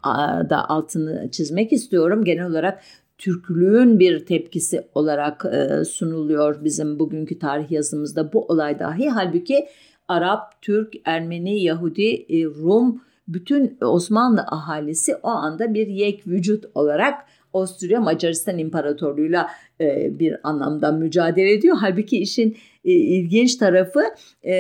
da 0.50 0.70
altını 0.70 1.30
çizmek 1.32 1.74
istiyorum. 1.74 2.24
Genel 2.24 2.48
olarak 2.48 2.84
Türklüğün 3.18 4.00
bir 4.00 4.26
tepkisi 4.26 4.88
olarak 4.96 5.46
sunuluyor 5.90 6.64
bizim 6.64 7.00
bugünkü 7.00 7.40
tarih 7.40 7.72
yazımızda 7.72 8.34
bu 8.34 8.46
olay 8.46 8.80
dahi. 8.80 9.10
Halbuki 9.10 9.68
Arap, 10.08 10.62
Türk, 10.62 10.94
Ermeni, 11.06 11.64
Yahudi, 11.64 12.26
Rum 12.46 13.02
bütün 13.28 13.78
Osmanlı 13.82 14.42
ahalisi 14.42 15.16
o 15.16 15.30
anda 15.30 15.74
bir 15.74 15.88
yek 15.88 16.28
vücut 16.28 16.66
olarak 16.76 17.14
Avusturya 17.54 18.02
Macaristan 18.02 18.58
İmparatorluğu'yla 18.58 19.50
e, 19.82 20.20
bir 20.20 20.36
anlamda 20.44 20.92
mücadele 20.92 21.54
ediyor. 21.54 21.78
Halbuki 21.80 22.18
işin 22.18 22.58
e, 22.86 22.92
ilginç 22.92 23.56
tarafı 23.56 24.02
e, 24.46 24.56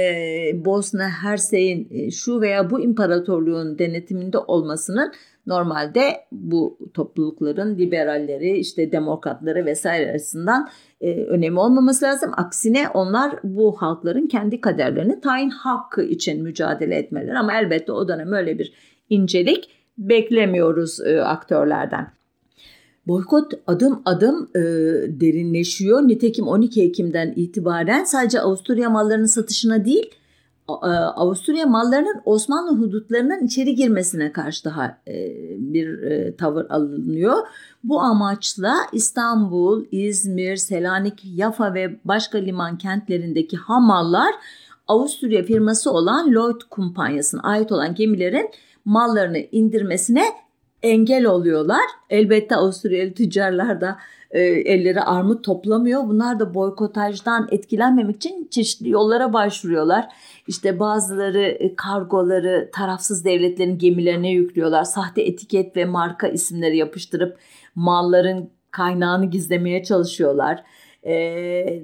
Bosna 0.66 1.10
Hersey'in 1.10 1.88
e, 1.92 2.12
şu 2.12 2.42
veya 2.42 2.70
bu 2.70 2.82
imparatorluğun 2.82 3.80
denetiminde 3.80 4.38
olmasının 4.38 5.12
normalde 5.48 6.02
bu 6.32 6.78
toplulukların 6.94 7.78
liberalleri 7.78 8.58
işte 8.58 8.92
demokratları 8.92 9.66
vesaire 9.66 10.10
arasından 10.10 10.70
e, 11.02 11.24
önemi 11.24 11.60
olmaması 11.60 12.06
lazım. 12.06 12.32
Aksine 12.38 12.90
onlar 12.90 13.36
bu 13.44 13.72
halkların 13.72 14.28
kendi 14.28 14.62
kaderlerini 14.62 15.22
tayin 15.22 15.50
hakkı 15.50 16.04
için 16.04 16.44
mücadele 16.44 16.96
etmeleri 16.96 17.38
ama 17.38 17.60
elbette 17.60 17.92
o 17.92 18.08
dönem 18.08 18.34
öyle 18.34 18.60
bir 18.60 18.74
incelik 19.10 19.70
beklemiyoruz 19.98 21.00
e, 21.06 21.22
aktörlerden. 21.22 22.08
Boykot 23.08 23.54
adım 23.68 24.02
adım 24.06 24.50
e, 24.56 24.60
derinleşiyor. 25.22 26.08
Nitekim 26.08 26.48
12 26.48 26.84
Ekim'den 26.84 27.34
itibaren 27.36 28.04
sadece 28.04 28.42
Avusturya 28.42 28.90
mallarının 28.90 29.26
satışına 29.26 29.86
değil, 29.86 30.10
e, 30.70 30.74
Avusturya 30.96 31.66
mallarının 31.66 32.22
Osmanlı 32.26 32.78
hudutlarının 32.78 33.46
içeri 33.46 33.76
girmesine 33.76 34.32
karşı 34.32 34.64
daha 34.64 34.98
e, 35.08 35.36
bir 35.58 36.02
e, 36.02 36.36
tavır 36.36 36.70
alınıyor. 36.70 37.38
Bu 37.84 38.02
amaçla 38.02 38.76
İstanbul, 38.92 39.86
İzmir, 39.92 40.56
Selanik, 40.56 41.22
Yafa 41.24 41.74
ve 41.74 42.00
başka 42.06 42.38
liman 42.38 42.78
kentlerindeki 42.78 43.58
hamallar 43.58 44.36
Avusturya 44.88 45.44
firması 45.44 45.92
olan 45.92 46.34
Lloyd 46.34 46.62
Kumpanyası'na 46.70 47.42
ait 47.42 47.72
olan 47.72 47.96
gemilerin 47.96 48.50
mallarını 48.86 49.38
indirmesine 49.38 50.24
engel 50.84 51.26
oluyorlar. 51.26 51.84
Elbette 52.10 52.56
Avusturyalı 52.56 53.14
tüccarlar 53.14 53.82
da 53.82 53.98
e, 54.32 54.42
elleri 54.42 55.02
armut 55.02 55.44
toplamıyor. 55.44 56.08
Bunlar 56.08 56.40
da 56.40 56.54
boykotajdan 56.54 57.48
etkilenmemek 57.52 58.16
için 58.16 58.48
çeşitli 58.52 58.90
yollara 58.90 59.34
başvuruyorlar. 59.34 60.08
İşte 60.48 60.80
bazıları 60.80 61.42
e, 61.42 61.76
kargoları 61.76 62.70
tarafsız 62.74 63.26
devletlerin 63.26 63.78
gemilerine 63.78 64.32
yüklüyorlar. 64.32 64.84
Sahte 64.84 65.22
etiket 65.22 65.76
ve 65.76 65.86
marka 65.86 66.28
isimleri 66.28 66.78
yapıştırıp 66.78 67.38
malların 67.76 68.50
kaynağını 68.72 69.26
gizlemeye 69.26 69.84
çalışıyorlar. 69.84 70.64
E, 71.04 71.14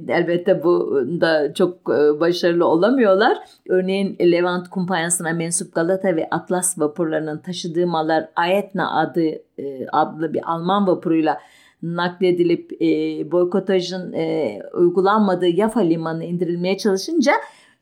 elbette 0.08 0.63
bu 0.63 1.01
da 1.21 1.53
çok 1.53 1.88
başarılı 2.19 2.65
olamıyorlar. 2.65 3.38
Örneğin 3.69 4.17
Levant 4.19 4.69
kumpanyasına 4.69 5.34
mensup 5.34 5.75
Galata 5.75 6.15
ve 6.15 6.27
Atlas 6.32 6.79
vapurlarının 6.79 7.38
taşıdığı 7.38 7.88
mallar 7.88 8.29
Ayetna 8.36 8.99
adı 8.99 9.23
e, 9.58 9.88
adlı 9.91 10.34
bir 10.34 10.51
Alman 10.51 10.88
vapuruyla 10.88 11.39
nakledilip 11.84 12.82
e, 12.82 12.88
boykotajın 13.32 14.13
e, 14.13 14.60
uygulanmadığı 14.73 15.47
Yafa 15.47 15.79
limanına 15.79 16.23
indirilmeye 16.23 16.77
çalışınca 16.77 17.32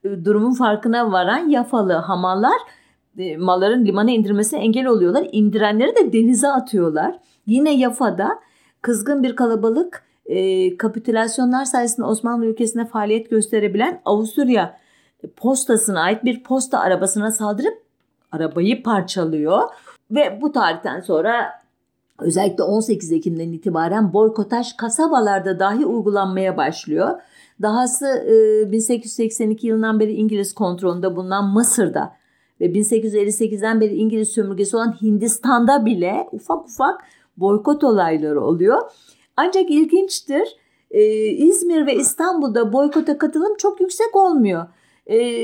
e, 0.04 0.26
durumun 0.26 0.54
farkına 0.54 1.12
varan 1.12 1.50
Yafalı 1.50 1.94
hamallar 1.94 2.58
e, 3.18 3.38
malların 3.38 3.86
limana 3.86 4.12
indirmesine 4.12 4.60
engel 4.60 4.86
oluyorlar. 4.86 5.28
İndirenleri 5.32 5.96
de 5.96 6.14
denize 6.14 6.48
atıyorlar. 6.48 7.20
Yine 7.46 7.78
Yafa'da 7.80 8.40
kızgın 8.82 9.24
bir 9.24 9.36
kalabalık 9.36 10.07
e, 10.28 10.78
kapitülasyonlar 10.78 11.66
sayesinde 11.66 12.06
Osmanlı 12.06 12.46
ülkesine 12.46 12.86
faaliyet 12.86 13.30
gösterebilen 13.30 14.02
Avusturya 14.06 14.78
postasına 15.36 16.02
ait 16.02 16.24
bir 16.24 16.44
posta 16.44 16.80
arabasına 16.80 17.32
saldırıp 17.32 17.82
arabayı 18.32 18.84
parçalıyor. 18.84 19.62
Ve 20.12 20.40
bu 20.42 20.52
tarihten 20.52 21.00
sonra 21.00 21.52
özellikle 22.20 22.64
18 22.64 23.12
Ekim'den 23.12 23.52
itibaren 23.52 24.14
boykotaj 24.14 24.76
kasabalarda 24.76 25.60
dahi 25.60 25.86
uygulanmaya 25.86 26.58
başlıyor. 26.58 27.22
Dahası 27.62 28.06
1882 28.72 29.68
yılından 29.68 30.00
beri 30.00 30.14
İngiliz 30.14 30.54
kontrolünde 30.54 31.16
bulunan 31.16 31.46
Mısır'da 31.46 32.14
ve 32.62 32.66
1858'den 32.66 33.82
beri 33.82 33.96
İngiliz 33.96 34.30
sömürgesi 34.30 34.76
olan 34.76 34.96
Hindistan'da 35.02 35.86
bile 35.86 36.30
ufak 36.32 36.66
ufak 36.66 37.02
boykot 37.38 37.84
olayları 37.84 38.42
oluyor. 38.42 38.82
Ancak 39.38 39.70
ilginçtir 39.70 40.56
İzmir 41.38 41.86
ve 41.86 41.96
İstanbul'da 41.96 42.74
boykota 42.74 43.18
katılım 43.18 43.58
çok 43.58 43.82
yüksek 43.82 44.16
olmuyor. 44.16 44.66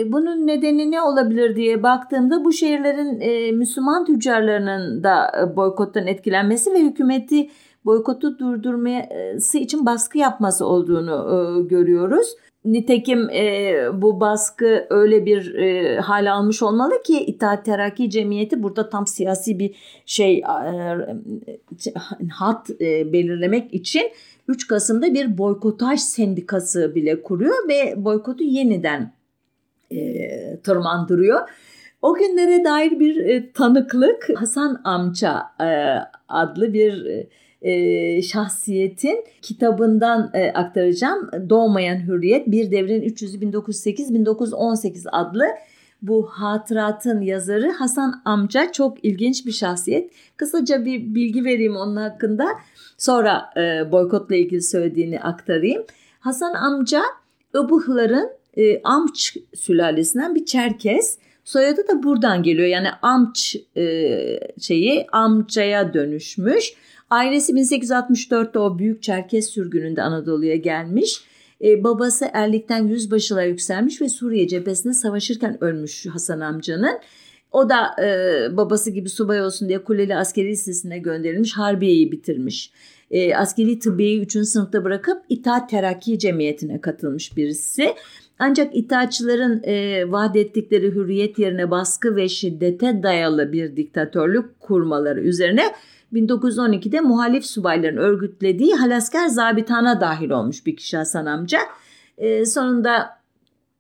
bunun 0.06 0.48
nedeni 0.48 0.92
ne 0.92 1.02
olabilir 1.02 1.56
diye 1.56 1.84
baktığımda 1.84 2.46
bu 2.46 2.52
şehirlerin 2.52 3.56
Müslüman 3.58 4.06
tüccarlarının 4.06 5.04
da 5.04 5.32
boykottan 5.56 6.08
etkilenmesi 6.08 6.74
ve 6.74 6.80
hükümeti 6.80 7.50
boykotu 7.86 8.40
durdurması 8.40 9.58
için 9.58 9.86
baskı 9.86 10.18
yapması 10.18 10.66
olduğunu 10.66 11.12
e, 11.12 11.68
görüyoruz. 11.68 12.28
Nitekim 12.66 13.30
e, 13.30 13.74
bu 13.94 14.20
baskı 14.20 14.88
öyle 14.90 15.26
bir 15.26 15.56
e, 15.56 16.00
hal 16.00 16.32
almış 16.32 16.64
olmalı 16.64 17.04
ki 17.04 17.26
İttihat 17.26 17.66
Terakki 17.66 18.10
Cemiyeti 18.10 18.64
burada 18.64 18.90
tam 18.90 19.08
siyasi 19.08 19.60
bir 19.60 19.76
şey 20.06 20.38
e, 20.38 20.44
hat 22.32 22.70
e, 22.70 23.14
belirlemek 23.14 23.74
için 23.74 24.12
3 24.48 24.68
Kasım'da 24.68 25.14
bir 25.14 25.38
boykotaj 25.38 26.00
sendikası 26.00 26.96
bile 26.96 27.22
kuruyor 27.22 27.70
ve 27.70 28.06
boykotu 28.06 28.44
yeniden 28.44 29.14
e, 29.92 30.58
tırmandırıyor. 30.64 31.40
O 32.02 32.14
günlere 32.14 32.64
dair 32.64 33.00
bir 33.00 33.26
e, 33.26 33.52
tanıklık 33.52 34.30
Hasan 34.36 34.82
Amca 34.84 35.44
e, 35.62 35.68
adlı 36.28 36.74
bir 36.74 37.06
e, 37.06 37.28
e, 37.64 38.22
şahsiyetin 38.22 39.24
kitabından 39.42 40.32
e, 40.34 40.52
aktaracağım. 40.52 41.30
Doğmayan 41.50 42.08
Hürriyet 42.08 42.48
Bir 42.48 42.72
Devrin 42.72 43.02
300'ü 43.02 43.52
1908-1918 43.52 45.10
adlı 45.10 45.46
bu 46.02 46.26
hatıratın 46.26 47.22
yazarı 47.22 47.72
Hasan 47.72 48.22
Amca 48.26 48.72
çok 48.72 49.06
ilginç 49.06 49.46
bir 49.46 49.52
şahsiyet. 49.52 50.12
Kısaca 50.38 50.86
bir 50.86 51.16
bilgi 51.16 51.46
vereyim 51.46 51.76
onun 51.76 51.96
hakkında. 51.96 52.48
Sonra 52.98 53.50
e, 53.58 53.92
boykotla 53.92 54.36
ilgili 54.36 54.62
söylediğini 54.62 55.20
aktarayım. 55.20 55.84
Hasan 56.20 56.54
Amca 56.54 57.02
Ibıhların 57.56 58.30
e, 58.58 58.82
Amç 58.84 59.38
sülalesinden 59.56 60.36
bir 60.36 60.46
Çerkes. 60.46 61.18
Soyadı 61.44 61.88
da 61.88 62.04
buradan 62.04 62.44
geliyor. 62.44 62.68
Yani 62.68 62.88
Amç 63.02 63.56
e, 63.78 64.40
şeyi 64.60 65.08
Amca'ya 65.12 65.94
dönüşmüş. 65.94 66.74
Ailesi 67.14 67.54
1864'te 67.54 68.60
o 68.60 68.80
büyük 68.80 69.04
Çerkes 69.04 69.50
sürgününde 69.50 70.02
Anadolu'ya 70.02 70.56
gelmiş. 70.56 71.22
E, 71.64 71.84
babası 71.84 72.30
erlikten 72.34 72.88
yüzbaşılığa 72.88 73.44
yükselmiş 73.44 74.02
ve 74.02 74.10
Suriye 74.10 74.48
cephesinde 74.48 74.94
savaşırken 74.94 75.64
ölmüş 75.64 76.06
Hasan 76.06 76.40
amcanın. 76.40 77.00
O 77.52 77.70
da 77.70 78.04
e, 78.04 78.08
babası 78.58 78.92
gibi 78.92 79.10
subay 79.10 79.42
olsun 79.42 79.70
diye 79.70 79.84
Kuleli 79.84 80.16
Askeri 80.16 80.48
Lisesi'ne 80.48 80.98
gönderilmiş. 80.98 81.58
Harbiye'yi 81.58 82.12
bitirmiş. 82.12 82.72
E, 83.12 83.36
askeri 83.36 83.80
tıbbiyeyi 83.80 84.22
3. 84.22 84.32
sınıfta 84.32 84.84
bırakıp 84.84 85.24
İttihat 85.30 85.70
Terakki 85.70 86.20
Cemiyeti'ne 86.20 86.82
katılmış 86.82 87.38
birisi. 87.38 87.94
Ancak 88.40 88.76
itaatçıların 88.76 89.64
e, 89.64 90.12
vaat 90.12 90.36
ettikleri 90.36 90.92
hürriyet 90.92 91.40
yerine 91.40 91.72
baskı 91.72 92.16
ve 92.16 92.30
şiddete 92.30 93.04
dayalı 93.04 93.52
bir 93.52 93.76
diktatörlük 93.76 94.60
kurmaları 94.60 95.22
üzerine 95.22 95.64
1912'de 96.14 97.02
muhalif 97.02 97.46
subayların 97.46 97.98
örgütlediği 97.98 98.76
Halasker 98.76 99.28
Zabitana 99.28 100.02
dahil 100.02 100.30
olmuş 100.30 100.66
bir 100.66 100.76
kişi 100.76 100.98
Hasan 100.98 101.26
amca. 101.26 101.60
E, 102.18 102.46
sonunda 102.46 103.23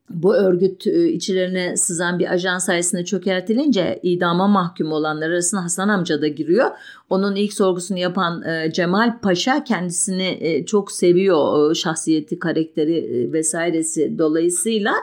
bu 0.10 0.36
örgüt 0.36 0.88
e, 0.88 1.10
içlerine 1.10 1.78
sızan 1.78 2.20
bir 2.20 2.34
ajan 2.34 2.58
sayesinde 2.58 3.06
çökertilince 3.06 4.00
idama 4.04 4.48
mahkum 4.48 4.92
olanlar 4.92 5.30
arasında 5.30 5.64
Hasan 5.64 5.90
amca 5.90 6.22
da 6.22 6.28
giriyor. 6.28 6.72
Onun 7.10 7.36
ilk 7.36 7.54
sorgusunu 7.54 7.98
yapan 7.98 8.44
e, 8.44 8.72
Cemal 8.72 9.20
Paşa 9.22 9.64
kendisini 9.64 10.38
e, 10.42 10.66
çok 10.66 10.92
seviyor 10.92 11.76
şahsiyeti, 11.76 12.40
karakteri 12.40 13.30
vesairesi 13.34 14.18
dolayısıyla 14.18 14.94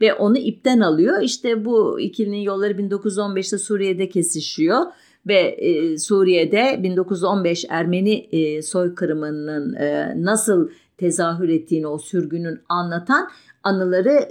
ve 0.00 0.14
onu 0.14 0.38
ipten 0.38 0.80
alıyor. 0.80 1.22
İşte 1.22 1.64
bu 1.64 2.00
ikilinin 2.00 2.40
yolları 2.40 2.72
1915'te 2.72 3.58
Suriye'de 3.58 4.08
kesişiyor 4.08 4.80
ve 5.26 5.56
Suriye'de 5.98 6.80
1915 6.82 7.64
Ermeni 7.68 8.28
soykırımının 8.62 9.76
nasıl 10.24 10.68
tezahür 11.00 11.48
ettiğini 11.48 11.86
o 11.86 11.98
sürgünün 11.98 12.60
anlatan 12.68 13.28
anıları 13.62 14.28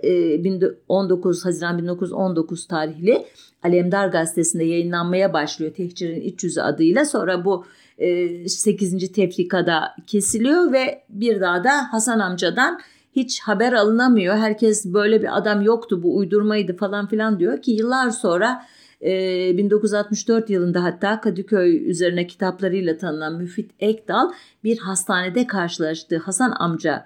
19 0.88 1.46
Haziran 1.46 1.78
1919 1.78 2.68
tarihli 2.68 3.26
Alemdar 3.64 4.08
gazetesinde 4.08 4.64
yayınlanmaya 4.64 5.34
başlıyor. 5.34 5.74
Tehcir'in 5.74 6.22
iç 6.22 6.44
yüzü 6.44 6.62
adıyla. 6.62 7.06
Sonra 7.06 7.46
bu 7.46 7.66
8. 8.48 9.12
tefrikada 9.12 9.96
kesiliyor 10.08 10.74
ve 10.74 11.04
bir 11.10 11.42
daha 11.42 11.64
da 11.64 11.94
Hasan 11.94 12.20
amcadan 12.20 12.80
hiç 13.16 13.42
haber 13.42 13.74
alınamıyor. 13.74 14.36
Herkes 14.36 14.86
böyle 14.86 15.22
bir 15.22 15.38
adam 15.38 15.62
yoktu 15.62 16.04
bu 16.04 16.18
uydurmaydı 16.18 16.78
falan 16.78 17.08
filan 17.08 17.40
diyor 17.40 17.62
ki 17.62 17.72
yıllar 17.72 18.10
sonra 18.10 18.66
1964 19.02 20.50
yılında 20.50 20.84
hatta 20.84 21.22
Kadıköy 21.22 21.90
üzerine 21.90 22.28
kitaplarıyla 22.28 22.98
tanınan 22.98 23.36
Müfit 23.36 23.72
Ekdal 23.80 24.32
bir 24.64 24.78
hastanede 24.78 25.48
karşılaştığı 25.48 26.18
Hasan 26.18 26.54
amca 26.60 27.06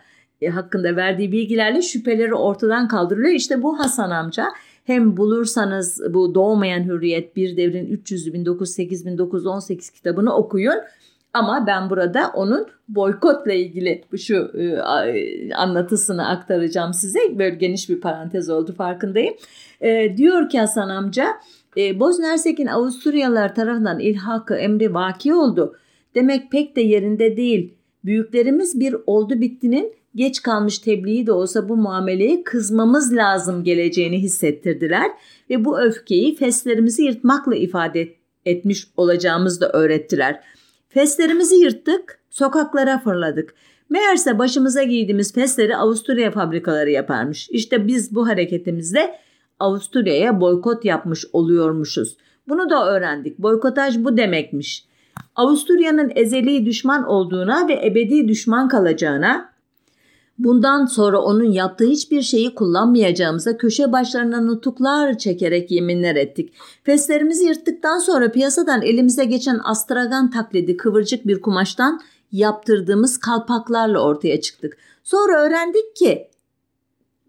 hakkında 0.50 0.96
verdiği 0.96 1.32
bilgilerle 1.32 1.82
şüpheleri 1.82 2.36
ortadan 2.36 2.88
kaldırılıyor. 2.88 3.34
İşte 3.34 3.64
bu 3.64 3.80
Hasan 3.80 4.12
amca 4.12 4.46
hem 4.86 5.18
bulursanız 5.18 6.02
bu 6.14 6.36
Doğmayan 6.36 6.84
Hürriyet 6.84 7.36
Bir 7.36 7.58
Devrin 7.58 7.98
300'ü 7.98 8.44
1908-1918 8.44 9.94
kitabını 9.94 10.36
okuyun. 10.36 10.76
Ama 11.34 11.68
ben 11.68 11.90
burada 11.90 12.32
onun 12.36 12.68
boykotla 12.88 13.54
ilgili 13.54 14.04
şu 14.18 14.36
e, 14.36 14.80
anlatısını 15.54 16.30
aktaracağım 16.30 16.94
size. 16.94 17.20
Böyle 17.40 17.56
geniş 17.56 17.90
bir 17.90 18.02
parantez 18.02 18.50
oldu 18.50 18.74
farkındayım. 18.74 19.36
E, 19.82 20.18
diyor 20.18 20.50
ki 20.50 20.60
Hasan 20.60 20.90
amca, 20.90 21.28
e, 21.78 22.00
Bosna 22.00 22.28
Hersek'in 22.28 22.68
Avusturyalılar 22.68 23.56
tarafından 23.56 24.00
ilhakı 24.00 24.56
emri 24.56 24.94
vaki 24.94 25.34
oldu. 25.34 25.76
Demek 26.16 26.52
pek 26.52 26.76
de 26.76 26.82
yerinde 26.82 27.38
değil. 27.38 27.74
Büyüklerimiz 28.06 28.80
bir 28.80 28.96
oldu 29.08 29.42
bittinin 29.42 29.94
geç 30.16 30.42
kalmış 30.42 30.80
tebliği 30.80 31.28
de 31.28 31.32
olsa 31.32 31.70
bu 31.70 31.78
muameleye 31.78 32.44
kızmamız 32.44 33.16
lazım 33.16 33.64
geleceğini 33.64 34.22
hissettirdiler 34.22 35.12
ve 35.50 35.66
bu 35.66 35.80
öfkeyi 35.80 36.36
feslerimizi 36.36 37.04
yırtmakla 37.04 37.56
ifade 37.56 38.10
etmiş 38.46 38.88
olacağımızı 38.98 39.62
da 39.62 39.70
öğrettiler. 39.70 40.44
Feslerimizi 40.90 41.56
yırttık, 41.56 42.20
sokaklara 42.30 43.00
fırladık. 43.00 43.56
Meğerse 43.90 44.40
başımıza 44.40 44.84
giydiğimiz 44.84 45.34
fesleri 45.34 45.78
Avusturya 45.78 46.32
fabrikaları 46.32 46.90
yaparmış. 46.90 47.50
İşte 47.50 47.88
biz 47.88 48.16
bu 48.16 48.28
hareketimizde 48.28 49.16
Avusturya'ya 49.60 50.42
boykot 50.42 50.86
yapmış 50.86 51.26
oluyormuşuz. 51.34 52.18
Bunu 52.48 52.70
da 52.70 52.88
öğrendik. 52.88 53.40
Boykotaj 53.40 53.98
bu 53.98 54.18
demekmiş. 54.18 54.86
Avusturya'nın 55.36 56.12
ezeli 56.16 56.66
düşman 56.66 57.04
olduğuna 57.04 57.68
ve 57.68 57.86
ebedi 57.86 58.28
düşman 58.28 58.68
kalacağına, 58.68 59.53
Bundan 60.38 60.86
sonra 60.86 61.22
onun 61.22 61.52
yaptığı 61.52 61.86
hiçbir 61.86 62.22
şeyi 62.22 62.56
kullanmayacağımıza 62.56 63.58
köşe 63.58 63.92
başlarına 63.92 64.42
nutuklar 64.42 65.18
çekerek 65.18 65.72
yeminler 65.72 66.16
ettik. 66.16 66.54
Feslerimizi 66.84 67.46
yırttıktan 67.46 68.00
sonra 68.00 68.32
piyasadan 68.32 68.82
elimize 68.82 69.26
geçen 69.26 69.60
astragan 69.64 70.32
taklidi 70.32 70.78
kıvırcık 70.78 71.28
bir 71.28 71.42
kumaştan 71.42 72.02
yaptırdığımız 72.32 73.18
kalpaklarla 73.18 74.00
ortaya 74.00 74.42
çıktık. 74.42 74.78
Sonra 75.04 75.42
öğrendik 75.42 75.96
ki 75.96 76.28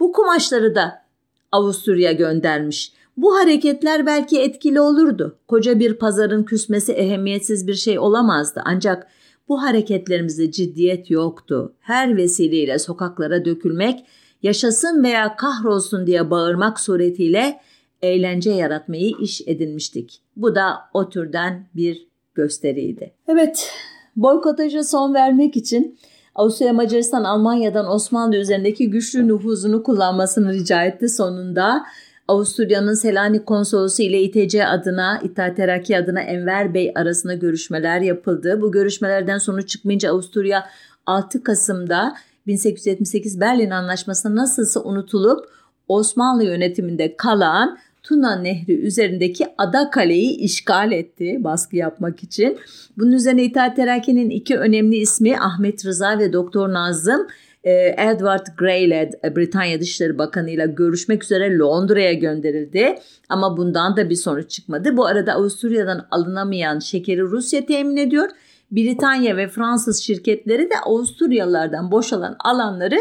bu 0.01 0.13
kumaşları 0.13 0.75
da 0.75 1.05
Avusturya 1.53 2.13
göndermiş. 2.13 2.93
Bu 3.17 3.37
hareketler 3.37 4.07
belki 4.07 4.41
etkili 4.41 4.81
olurdu. 4.81 5.39
Koca 5.49 5.79
bir 5.79 5.95
pazarın 5.95 6.43
küsmesi 6.43 6.93
ehemmiyetsiz 6.93 7.67
bir 7.67 7.75
şey 7.75 7.99
olamazdı. 7.99 8.63
Ancak 8.65 9.07
bu 9.49 9.63
hareketlerimizde 9.63 10.51
ciddiyet 10.51 11.11
yoktu. 11.11 11.75
Her 11.81 12.17
vesileyle 12.17 12.79
sokaklara 12.79 13.45
dökülmek, 13.45 14.05
yaşasın 14.43 15.05
veya 15.05 15.37
kahrolsun 15.37 16.07
diye 16.07 16.31
bağırmak 16.31 16.81
suretiyle 16.81 17.61
eğlence 18.03 18.51
yaratmayı 18.51 19.13
iş 19.21 19.43
edinmiştik. 19.47 20.23
Bu 20.37 20.55
da 20.55 20.75
o 20.95 21.09
türden 21.09 21.67
bir 21.77 22.09
gösteriydi. 22.35 23.13
Evet, 23.29 23.71
boykotaja 24.17 24.85
son 24.85 25.15
vermek 25.15 25.57
için 25.57 25.99
Avusturya 26.35 26.73
Macaristan 26.73 27.25
Almanya'dan 27.25 27.91
Osmanlı 27.91 28.37
üzerindeki 28.37 28.91
güçlü 28.91 29.29
nüfuzunu 29.29 29.83
kullanmasını 29.83 30.53
rica 30.53 30.85
etti 30.85 31.09
sonunda. 31.09 31.85
Avusturya'nın 32.29 32.95
Selanik 32.95 33.47
konsolosu 33.47 34.03
ile 34.03 34.23
İTC 34.23 34.67
adına, 34.67 35.21
İttihat 35.25 35.57
Terakki 35.57 35.99
adına 35.99 36.21
Enver 36.21 36.75
Bey 36.75 36.93
arasında 36.95 37.35
görüşmeler 37.35 38.01
yapıldı. 38.01 38.59
Bu 38.61 38.73
görüşmelerden 38.73 39.39
sonuç 39.39 39.69
çıkmayınca 39.69 40.11
Avusturya 40.11 40.67
6 41.07 41.43
Kasım'da 41.43 42.17
1878 42.47 43.41
Berlin 43.41 43.71
Anlaşması 43.71 44.37
nasılsa 44.37 44.81
unutulup 44.81 45.49
Osmanlı 45.89 46.45
yönetiminde 46.45 47.17
kalan 47.17 47.79
Tuna 48.03 48.37
Nehri 48.37 48.81
üzerindeki 48.81 49.47
Ada 49.59 49.91
Kale'yi 49.91 50.37
işgal 50.37 50.93
etti 50.93 51.37
baskı 51.41 51.77
yapmak 51.77 52.23
için. 52.23 52.59
Bunun 52.99 53.13
üzerine 53.13 53.45
İttihat 53.45 53.77
Terakki'nin 53.77 54.31
iki 54.31 54.57
önemli 54.59 54.97
ismi 54.97 55.39
Ahmet 55.39 55.87
Rıza 55.87 56.19
ve 56.19 56.33
Doktor 56.33 56.73
Nazım 56.73 57.27
Edward 57.71 58.47
Grey 58.59 58.85
ile 58.85 59.11
e, 59.25 59.37
Britanya 59.37 59.81
Dışişleri 59.81 60.19
Bakanı 60.19 60.51
ile 60.51 60.67
görüşmek 60.67 61.25
üzere 61.25 61.59
Londra'ya 61.59 62.13
gönderildi. 62.13 62.99
Ama 63.29 63.57
bundan 63.57 63.97
da 63.97 64.11
bir 64.11 64.17
sonuç 64.17 64.51
çıkmadı. 64.51 64.97
Bu 64.97 65.07
arada 65.07 65.33
Avusturya'dan 65.33 66.07
alınamayan 66.11 66.79
şekeri 66.79 67.23
Rusya 67.23 67.67
temin 67.67 67.97
ediyor. 67.97 68.29
Britanya 68.71 69.37
ve 69.37 69.49
Fransız 69.49 70.03
şirketleri 70.03 70.71
de 70.71 70.75
Avusturyalılardan 70.87 71.91
boşalan 71.91 72.37
alanları 72.45 72.99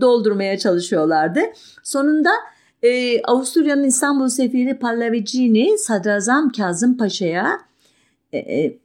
doldurmaya 0.00 0.58
çalışıyorlardı. 0.58 1.40
Sonunda 1.82 2.30
e, 2.82 3.22
Avusturya'nın 3.22 3.84
İstanbul 3.84 4.28
Sefiri 4.28 4.78
Pallavicini 4.78 5.78
Sadrazam 5.78 6.52
Kazım 6.52 6.96
Paşa'ya 6.96 7.60
e, 8.32 8.38
e, 8.38 8.78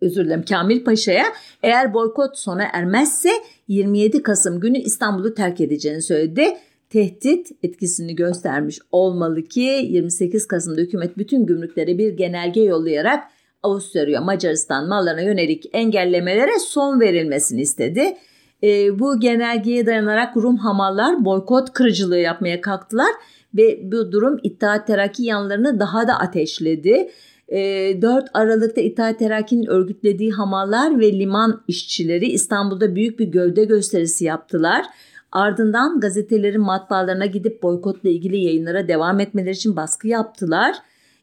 özür 0.00 0.24
dilerim 0.24 0.44
Kamil 0.44 0.84
Paşa'ya 0.84 1.24
eğer 1.62 1.94
boykot 1.94 2.38
sona 2.38 2.64
ermezse 2.72 3.30
27 3.70 4.22
Kasım 4.22 4.60
günü 4.60 4.78
İstanbul'u 4.78 5.34
terk 5.34 5.60
edeceğini 5.60 6.02
söyledi. 6.02 6.56
Tehdit 6.90 7.50
etkisini 7.62 8.14
göstermiş 8.14 8.78
olmalı 8.92 9.42
ki 9.42 9.60
28 9.60 10.46
Kasım'da 10.46 10.80
hükümet 10.80 11.18
bütün 11.18 11.46
gümrüklere 11.46 11.98
bir 11.98 12.12
genelge 12.12 12.60
yollayarak 12.60 13.24
Avusturya, 13.62 14.20
Macaristan 14.20 14.88
mallarına 14.88 15.20
yönelik 15.20 15.64
engellemelere 15.72 16.58
son 16.58 17.00
verilmesini 17.00 17.60
istedi. 17.60 18.16
E, 18.62 18.98
bu 18.98 19.20
genelgeye 19.20 19.86
dayanarak 19.86 20.36
Rum 20.36 20.56
hamallar 20.56 21.24
boykot 21.24 21.72
kırıcılığı 21.72 22.18
yapmaya 22.18 22.60
kalktılar 22.60 23.10
ve 23.54 23.92
bu 23.92 24.12
durum 24.12 24.38
İttihat 24.42 24.86
Terakki 24.86 25.22
yanlarını 25.22 25.80
daha 25.80 26.08
da 26.08 26.18
ateşledi. 26.18 27.10
4 27.50 27.54
ee, 27.54 28.26
Aralık'ta 28.34 28.80
İttihat 28.80 29.18
Terakki'nin 29.18 29.66
örgütlediği 29.66 30.32
hamallar 30.32 31.00
ve 31.00 31.12
liman 31.12 31.62
işçileri 31.68 32.26
İstanbul'da 32.26 32.94
büyük 32.94 33.18
bir 33.18 33.26
gövde 33.26 33.64
gösterisi 33.64 34.24
yaptılar. 34.24 34.84
Ardından 35.32 36.00
gazetelerin 36.00 36.60
matbaalarına 36.60 37.26
gidip 37.26 37.62
boykotla 37.62 38.08
ilgili 38.08 38.36
yayınlara 38.36 38.88
devam 38.88 39.20
etmeleri 39.20 39.54
için 39.54 39.76
baskı 39.76 40.08
yaptılar. 40.08 40.76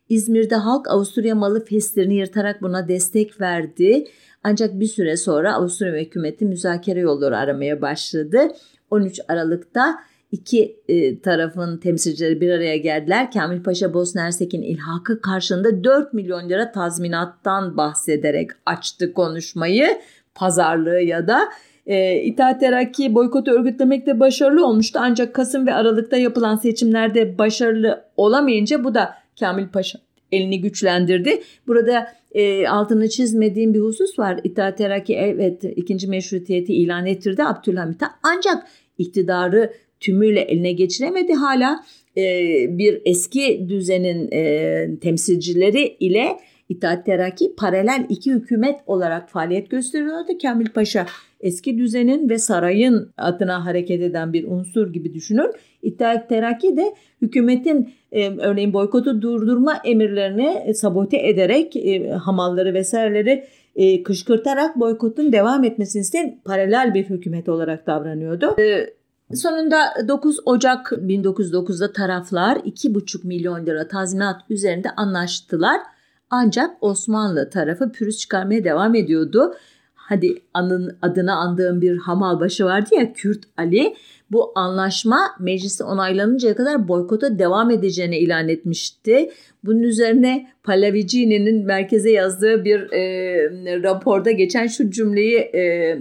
İzmir'de 0.10 0.56
halk 0.56 0.88
Avusturya 0.90 1.36
malı 1.36 1.66
festlerini 1.66 2.16
yırtarak 2.16 2.62
buna 2.62 2.88
destek 2.88 3.42
verdi. 3.42 4.06
Ancak 4.44 4.80
bir 4.80 4.86
süre 4.86 5.18
sonra 5.18 5.54
Avusturya 5.54 6.02
hükümeti 6.02 6.46
müzakere 6.46 7.00
yolları 7.00 7.38
aramaya 7.38 7.82
başladı. 7.82 8.40
13 8.92 9.20
Aralık'ta 9.28 10.00
iki 10.32 10.80
e, 10.88 11.20
tarafın 11.20 11.78
temsilcileri 11.78 12.42
bir 12.42 12.52
araya 12.52 12.78
geldiler. 12.78 13.32
Kamil 13.32 13.64
Paşa 13.64 13.94
Bosna 13.94 14.22
Hersek'in 14.22 14.62
ilhakı 14.62 15.22
karşılığında 15.22 15.84
4 15.84 16.14
milyon 16.14 16.50
lira 16.50 16.72
tazminattan 16.72 17.78
bahsederek 17.78 18.52
açtı 18.66 19.14
konuşmayı. 19.14 19.88
Pazarlığı 20.36 21.00
ya 21.00 21.28
da 21.28 21.50
e, 21.86 22.22
İttihat 22.22 22.60
Terakki 22.60 23.16
boykotu 23.16 23.52
örgütlemekte 23.52 24.20
başarılı 24.20 24.66
olmuştu. 24.66 25.00
Ancak 25.02 25.34
Kasım 25.34 25.68
ve 25.68 25.74
Aralık'ta 25.74 26.18
yapılan 26.18 26.56
seçimlerde 26.56 27.38
başarılı 27.38 28.04
olamayınca 28.18 28.84
bu 28.84 28.96
da 28.96 29.14
Kamil 29.40 29.68
Paşa 29.68 30.00
elini 30.32 30.62
güçlendirdi. 30.62 31.42
Burada 31.68 32.08
e, 32.32 32.68
altını 32.68 33.10
çizmediğim 33.10 33.74
bir 33.74 33.80
husus 33.80 34.20
var. 34.20 34.40
İttihat 34.44 34.78
Terakki 34.78 35.16
evet 35.16 35.64
ikinci 35.64 36.08
meşrutiyeti 36.08 36.74
ilan 36.74 37.06
ettirdi 37.06 37.44
Abdülhamit'e 37.44 38.06
ancak 38.24 38.68
iktidarı 38.98 39.74
tümüyle 40.00 40.42
eline 40.42 40.72
geçiremedi. 40.72 41.34
Hala 41.34 41.84
e, 42.18 42.24
bir 42.78 43.02
eski 43.06 43.66
düzenin 43.70 44.30
e, 44.32 45.00
temsilcileri 45.02 45.98
ile 46.00 46.38
İttihat 46.70 47.06
Terakki 47.06 47.56
paralel 47.56 48.06
iki 48.10 48.32
hükümet 48.32 48.80
olarak 48.88 49.30
faaliyet 49.30 49.70
gösteriyordu. 49.70 50.38
Kamil 50.42 50.70
Paşa 50.70 51.06
eski 51.42 51.78
düzenin 51.78 52.30
ve 52.30 52.38
sarayın 52.38 53.12
adına 53.18 53.66
hareket 53.66 54.02
eden 54.02 54.34
bir 54.34 54.48
unsur 54.48 54.94
gibi 54.94 55.14
düşünün. 55.14 55.52
İttihat 55.82 56.30
Terakki 56.30 56.78
de 56.78 56.94
hükümetin 57.22 57.94
e, 58.12 58.30
örneğin 58.30 58.74
boykotu 58.74 59.22
durdurma 59.22 59.82
emirlerini 59.86 60.62
e, 60.66 60.74
sabote 60.74 61.28
ederek 61.28 61.76
e, 61.76 62.10
hamalları 62.10 62.74
vesaireleri 62.74 63.44
e, 63.76 64.04
kışkırtarak 64.04 64.80
boykotun 64.80 65.32
devam 65.32 65.64
etmesini 65.64 66.02
isteyen 66.02 66.40
paralel 66.46 66.94
bir 66.94 67.04
hükümet 67.04 67.50
olarak 67.50 67.88
davranıyordu. 67.88 68.56
E, 68.60 68.97
Sonunda 69.36 69.94
9 70.08 70.40
Ocak 70.46 70.92
1909'da 70.92 71.92
taraflar 71.94 72.56
2,5 72.58 73.28
milyon 73.28 73.66
lira 73.66 73.88
tazminat 73.88 74.42
üzerinde 74.50 74.90
anlaştılar. 74.92 75.82
Ancak 76.30 76.78
Osmanlı 76.82 77.50
tarafı 77.50 77.92
pürüz 77.92 78.18
çıkarmaya 78.18 78.64
devam 78.64 78.96
ediyordu. 78.96 79.56
Hadi 79.96 80.42
anın, 80.54 80.98
adını 81.02 81.36
andığım 81.36 81.82
bir 81.82 81.98
hamalbaşı 81.98 82.66
vardı 82.66 82.90
ya 82.96 83.14
Kürt 83.14 83.44
Ali. 83.58 83.96
Bu 84.32 84.52
anlaşma 84.56 85.20
mecliste 85.40 85.84
onaylanıncaya 85.84 86.56
kadar 86.56 86.88
boykota 86.88 87.40
devam 87.40 87.72
edeceğini 87.72 88.18
ilan 88.18 88.50
etmişti. 88.50 89.30
Bunun 89.64 89.84
üzerine 89.84 90.48
Pallavicini'nin 90.64 91.66
merkeze 91.66 92.12
yazdığı 92.12 92.66
bir 92.66 92.92
e, 92.92 93.84
raporda 93.84 94.32
geçen 94.32 94.68
şu 94.68 94.92
cümleyi 94.92 95.38
e, 95.38 95.94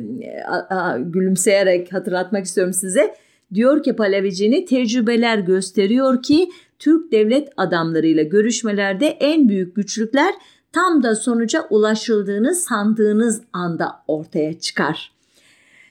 a, 0.48 0.76
a, 0.76 0.98
gülümseyerek 0.98 1.92
hatırlatmak 1.92 2.44
istiyorum 2.44 2.72
size. 2.72 3.14
Diyor 3.54 3.82
ki 3.82 3.96
Pallavicini 3.96 4.64
tecrübeler 4.64 5.38
gösteriyor 5.38 6.22
ki 6.22 6.48
Türk 6.78 7.12
devlet 7.12 7.48
adamlarıyla 7.56 8.22
görüşmelerde 8.22 9.06
en 9.06 9.48
büyük 9.48 9.76
güçlükler 9.76 10.34
tam 10.72 11.02
da 11.02 11.14
sonuca 11.14 11.66
ulaşıldığını 11.70 12.54
sandığınız 12.54 13.42
anda 13.52 13.92
ortaya 14.08 14.58
çıkar. 14.58 15.15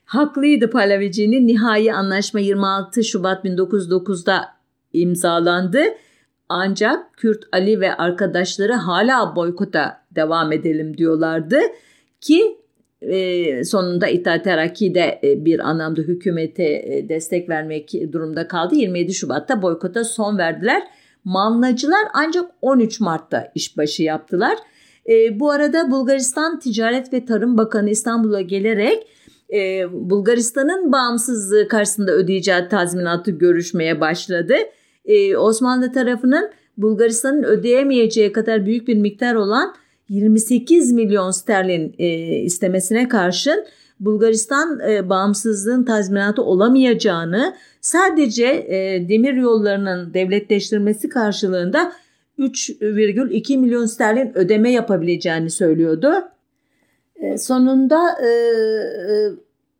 Haklıydı 0.05 0.69
Pallavicini. 0.69 1.47
Nihai 1.47 1.93
anlaşma 1.93 2.39
26 2.39 3.03
Şubat 3.03 3.45
1909'da 3.45 4.45
imzalandı. 4.93 5.83
Ancak 6.49 7.13
Kürt 7.17 7.43
Ali 7.51 7.79
ve 7.79 7.95
arkadaşları 7.95 8.73
hala 8.73 9.35
boykota 9.35 10.01
devam 10.11 10.51
edelim 10.51 10.97
diyorlardı 10.97 11.59
ki 12.21 12.57
e, 13.01 13.63
sonunda 13.63 14.07
İttihat 14.07 14.43
Terakki 14.43 14.95
de 14.95 15.19
e, 15.23 15.45
bir 15.45 15.59
anlamda 15.59 16.01
hükümete 16.01 16.63
e, 16.63 17.09
destek 17.09 17.49
vermek 17.49 17.93
durumda 18.11 18.47
kaldı. 18.47 18.75
27 18.75 19.13
Şubat'ta 19.13 19.61
boykota 19.61 20.03
son 20.03 20.37
verdiler. 20.37 20.83
Manlacılar 21.23 22.01
ancak 22.13 22.51
13 22.61 22.99
Mart'ta 22.99 23.51
işbaşı 23.55 24.03
yaptılar. 24.03 24.57
E, 25.09 25.39
bu 25.39 25.51
arada 25.51 25.91
Bulgaristan 25.91 26.59
Ticaret 26.59 27.13
ve 27.13 27.25
Tarım 27.25 27.57
Bakanı 27.57 27.89
İstanbul'a 27.89 28.41
gelerek 28.41 29.07
e, 29.53 29.83
Bulgaristan'ın 29.91 30.91
bağımsızlığı 30.91 31.67
karşısında 31.67 32.11
ödeyeceği 32.11 32.67
tazminatı 32.69 33.31
görüşmeye 33.31 34.01
başladı. 34.01 34.55
E, 35.05 35.37
Osmanlı 35.37 35.91
tarafının 35.91 36.49
Bulgaristan'ın 36.77 37.43
ödeyemeyeceği 37.43 38.31
kadar 38.31 38.65
büyük 38.65 38.87
bir 38.87 38.97
miktar 38.97 39.35
olan 39.35 39.75
28 40.09 40.91
milyon 40.91 41.31
sterlin 41.31 41.95
e, 41.97 42.07
istemesine 42.37 43.07
karşın 43.07 43.65
Bulgaristan 43.99 44.79
e, 44.79 45.09
bağımsızlığın 45.09 45.83
tazminatı 45.83 46.43
olamayacağını 46.43 47.55
sadece 47.81 48.45
e, 48.45 49.09
demir 49.09 49.33
yollarının 49.33 50.13
devletleştirmesi 50.13 51.09
karşılığında 51.09 51.93
3,2 52.39 53.57
milyon 53.57 53.85
sterlin 53.85 54.37
ödeme 54.37 54.71
yapabileceğini 54.71 55.49
söylüyordu. 55.49 56.13
E, 57.15 57.37
sonunda 57.37 58.09
e, 58.21 58.27
e, 58.27 59.31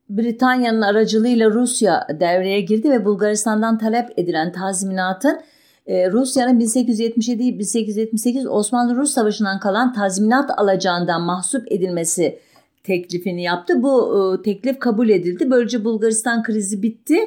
Britanya'nın 0.10 0.82
aracılığıyla 0.82 1.52
Rusya 1.52 2.08
devreye 2.20 2.62
girdi 2.62 2.92
ve 2.92 3.06
Bulgaristan'dan 3.06 3.78
talep 3.78 4.20
edilen 4.20 4.52
tazminatın 4.52 5.40
e, 5.88 6.12
Rusya'nın 6.12 6.60
1877-1878 6.60 8.48
Osmanlı-Rus 8.48 9.12
Savaşı'ndan 9.12 9.60
kalan 9.60 9.94
tazminat 9.94 10.60
alacağından 10.60 11.22
mahsup 11.22 11.72
edilmesi 11.72 12.40
teklifini 12.84 13.44
yaptı. 13.44 13.84
Bu 13.84 14.16
e, 14.18 14.42
teklif 14.42 14.80
kabul 14.80 15.10
edildi. 15.10 15.52
Böylece 15.52 15.84
Bulgaristan 15.84 16.44
krizi 16.44 16.82
bitti. 16.82 17.18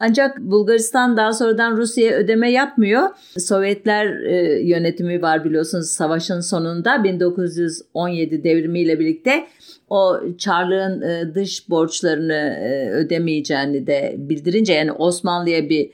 Ancak 0.00 0.38
Bulgaristan 0.38 1.16
daha 1.16 1.32
sonradan 1.32 1.76
Rusya'ya 1.76 2.16
ödeme 2.16 2.50
yapmıyor. 2.50 3.08
Sovyetler 3.38 4.06
e, 4.06 4.60
yönetimi 4.62 5.22
var 5.22 5.44
biliyorsunuz 5.44 5.90
savaşın 5.90 6.40
sonunda 6.40 7.04
1917 7.04 8.44
devrimiyle 8.44 8.98
birlikte 8.98 9.46
o 9.90 10.20
Çarlığın 10.38 11.02
e, 11.02 11.34
dış 11.34 11.70
borçlarını 11.70 12.58
e, 12.60 12.90
ödemeyeceğini 12.90 13.86
de 13.86 14.14
bildirince 14.18 14.72
yani 14.72 14.92
Osmanlı'ya 14.92 15.68
bir 15.68 15.90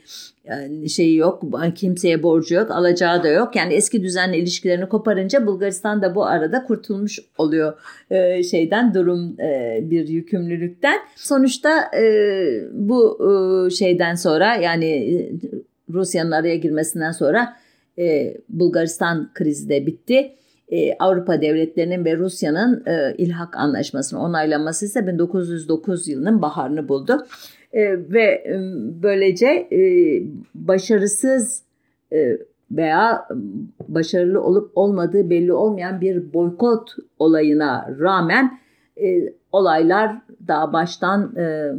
yani 0.49 0.89
şeyi 0.89 1.15
yok, 1.15 1.43
kimseye 1.75 2.23
borcu 2.23 2.55
yok, 2.55 2.71
alacağı 2.71 3.23
da 3.23 3.27
yok. 3.27 3.55
Yani 3.55 3.73
eski 3.73 4.03
düzenle 4.03 4.37
ilişkilerini 4.37 4.89
koparınca 4.89 5.47
Bulgaristan 5.47 6.01
da 6.01 6.15
bu 6.15 6.25
arada 6.25 6.63
kurtulmuş 6.63 7.19
oluyor 7.37 7.73
e, 8.09 8.43
şeyden 8.43 8.93
durum 8.93 9.39
e, 9.39 9.79
bir 9.81 10.07
yükümlülükten. 10.07 10.99
Sonuçta 11.15 11.91
e, 11.97 12.03
bu 12.71 13.19
e, 13.21 13.69
şeyden 13.69 14.15
sonra 14.15 14.55
yani 14.55 14.85
e, 14.85 15.31
Rusya'nın 15.93 16.31
araya 16.31 16.55
girmesinden 16.55 17.11
sonra 17.11 17.55
e, 17.99 18.37
Bulgaristan 18.49 19.31
krizi 19.33 19.69
de 19.69 19.85
bitti. 19.85 20.31
E, 20.69 20.93
Avrupa 20.99 21.41
devletlerinin 21.41 22.05
ve 22.05 22.17
Rusya'nın 22.17 22.83
e, 22.85 23.13
ilhak 23.17 23.57
anlaşmasını 23.57 24.21
onaylaması 24.21 24.85
ise 24.85 25.07
1909 25.07 26.07
yılının 26.07 26.41
baharını 26.41 26.89
buldu. 26.89 27.25
E, 27.73 27.83
ve 28.13 28.23
e, 28.23 28.59
böylece 29.03 29.47
e, 29.47 29.79
başarısız 30.55 31.63
e, 32.13 32.37
veya 32.71 33.27
başarılı 33.87 34.41
olup 34.41 34.71
olmadığı 34.75 35.29
belli 35.29 35.53
olmayan 35.53 36.01
bir 36.01 36.33
boykot 36.33 36.89
olayına 37.19 37.95
rağmen 37.99 38.59
e, 39.01 39.33
olaylar 39.51 40.21
daha 40.47 40.73
baştan 40.73 41.35
e, 41.35 41.71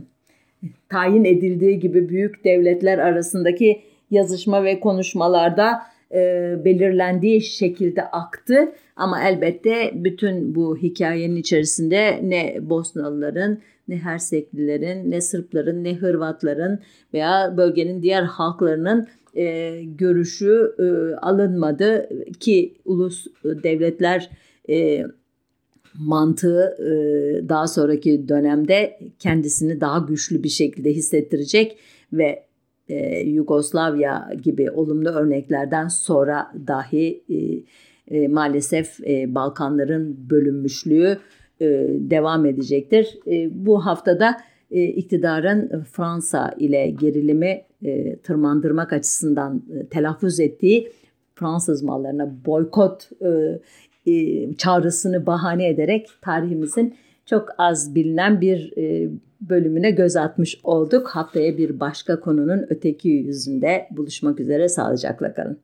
tayin 0.88 1.24
edildiği 1.24 1.78
gibi 1.78 2.08
büyük 2.08 2.44
devletler 2.44 2.98
arasındaki 2.98 3.82
yazışma 4.10 4.64
ve 4.64 4.80
konuşmalarda 4.80 5.82
e, 6.14 6.54
belirlendiği 6.64 7.40
şekilde 7.40 8.02
aktı. 8.02 8.72
Ama 8.96 9.22
elbette 9.22 9.90
bütün 9.94 10.54
bu 10.54 10.76
hikayenin 10.76 11.36
içerisinde 11.36 12.20
ne 12.22 12.58
Bosnalıların 12.60 13.58
ne 13.88 13.96
Herseklilerin, 13.96 15.10
ne 15.10 15.20
Sırpların, 15.20 15.84
ne 15.84 15.94
Hırvatların 15.94 16.78
veya 17.14 17.54
bölgenin 17.56 18.02
diğer 18.02 18.22
halklarının 18.22 19.08
e, 19.36 19.80
görüşü 19.84 20.74
e, 20.78 21.14
alınmadı 21.16 22.08
ki 22.40 22.74
ulus 22.84 23.26
devletler 23.44 24.30
e, 24.70 25.04
mantığı 25.98 26.76
e, 26.78 26.88
daha 27.48 27.66
sonraki 27.66 28.28
dönemde 28.28 28.98
kendisini 29.18 29.80
daha 29.80 29.98
güçlü 29.98 30.42
bir 30.42 30.48
şekilde 30.48 30.92
hissettirecek 30.92 31.78
ve 32.12 32.47
e, 32.88 33.20
Yugoslavya 33.20 34.30
gibi 34.42 34.70
olumlu 34.70 35.08
örneklerden 35.08 35.88
sonra 35.88 36.52
dahi 36.66 37.24
e, 37.28 37.62
e, 38.16 38.28
maalesef 38.28 39.00
e, 39.00 39.34
Balkanların 39.34 40.30
bölünmüşlüğü 40.30 41.18
e, 41.60 41.66
devam 41.90 42.46
edecektir. 42.46 43.18
E, 43.26 43.64
bu 43.66 43.86
haftada 43.86 44.36
e, 44.70 44.84
iktidarın 44.84 45.84
Fransa 45.92 46.54
ile 46.58 46.90
gerilimi 46.90 47.62
tırmandırmak 48.22 48.92
açısından 48.92 49.62
telaffuz 49.90 50.40
ettiği 50.40 50.92
Fransız 51.34 51.82
mallarına 51.82 52.44
boykot 52.46 53.10
e, 53.22 53.58
e, 54.12 54.54
çağrısını 54.54 55.26
bahane 55.26 55.68
ederek 55.68 56.08
tarihimizin 56.22 56.94
çok 57.26 57.48
az 57.58 57.94
bilinen 57.94 58.40
bir 58.40 58.76
e, 58.76 59.10
bölümüne 59.40 59.90
göz 59.90 60.16
atmış 60.16 60.60
olduk. 60.62 61.08
Haftaya 61.08 61.58
bir 61.58 61.80
başka 61.80 62.20
konunun 62.20 62.66
öteki 62.68 63.08
yüzünde 63.08 63.88
buluşmak 63.90 64.40
üzere 64.40 64.68
sağlıcakla 64.68 65.34
kalın. 65.34 65.58